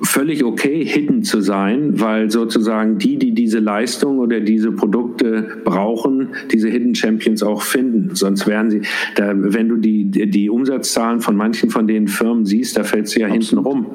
[0.00, 6.30] völlig okay, hidden zu sein, weil sozusagen die, die diese Leistung oder diese Produkte brauchen,
[6.52, 8.14] diese Hidden Champions auch finden.
[8.14, 8.82] Sonst wären sie,
[9.16, 13.20] da, wenn du die, die Umsatzzahlen von manchen von den Firmen siehst, da fällt sie
[13.20, 13.48] ja Absolut.
[13.48, 13.86] hinten rum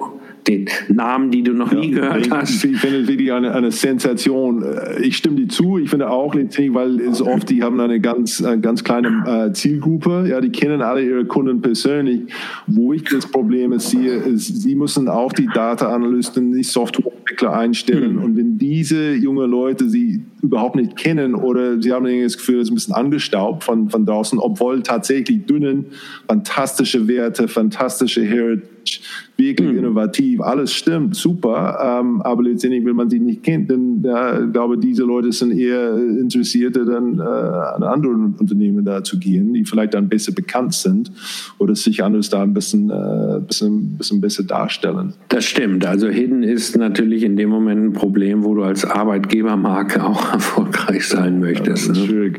[0.47, 2.63] den Namen, die du noch ja, nie gehört hast.
[2.63, 4.63] Ich finde es wirklich eine, eine Sensation.
[5.01, 5.77] Ich stimme dir zu.
[5.77, 10.27] Ich finde auch, weil es oft, die haben eine ganz, eine ganz kleine äh, Zielgruppe.
[10.29, 12.21] Ja, die kennen alle ihre Kunden persönlich.
[12.67, 18.15] Wo ich das Problem sehe, ist, sie müssen auch die Data-Analysten, die Softwareentwickler einstellen.
[18.15, 18.23] Mhm.
[18.23, 22.67] Und wenn diese junge Leute sie überhaupt nicht kennen oder sie haben das Gefühl, es
[22.67, 25.85] ist ein bisschen angestaubt von, von draußen, obwohl tatsächlich dünnen,
[26.27, 28.99] fantastische Werte, fantastische Heritage,
[29.38, 29.80] wirklich mhm.
[29.80, 34.77] innovativ, alles stimmt, super, ähm, aber letztendlich, wenn man sie nicht kennt, dann ich glaube
[34.77, 39.93] diese Leute sind eher Interessierte, dann äh, an andere Unternehmen da zu gehen, die vielleicht
[39.93, 41.11] dann besser bekannt sind
[41.57, 45.14] oder sich anders da ein bisschen, äh, bisschen, bisschen besser darstellen.
[45.30, 50.03] Das stimmt, also Hidden ist natürlich in dem Moment ein Problem, wo du als Arbeitgebermarke
[50.03, 51.95] auch erfolgreich sein möchtest.
[51.95, 52.34] Ja, ne?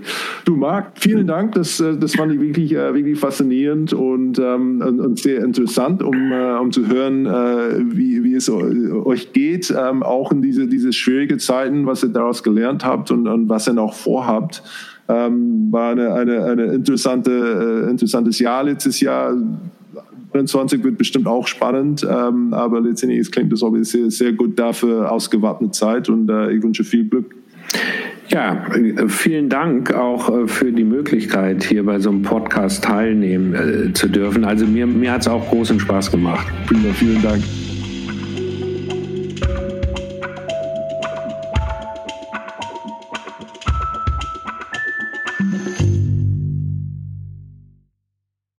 [0.44, 4.80] Du Marc, vielen Dank, das, äh, das fand ich wirklich, äh, wirklich faszinierend und, ähm,
[4.80, 7.26] und sehr interessant, um, äh, um zu hören,
[7.96, 12.42] wie, wie es euch geht, ähm, auch in diese, diese schwierigen Zeiten, was ihr daraus
[12.42, 14.62] gelernt habt und, und was ihr noch vorhabt.
[15.08, 19.34] Ähm, war eine, eine, eine interessante, interessantes Jahr letztes Jahr.
[20.42, 24.58] 20 wird bestimmt auch spannend, ähm, aber letztendlich es klingt das auch sehr, sehr gut
[24.58, 27.34] dafür ausgewappnete Zeit und äh, ich wünsche viel Glück.
[28.28, 28.64] Ja,
[29.08, 34.08] vielen Dank auch äh, für die Möglichkeit, hier bei so einem Podcast teilnehmen äh, zu
[34.08, 34.44] dürfen.
[34.44, 36.46] Also mir, mir hat es auch großen Spaß gemacht.
[36.66, 37.42] Prima, vielen Dank.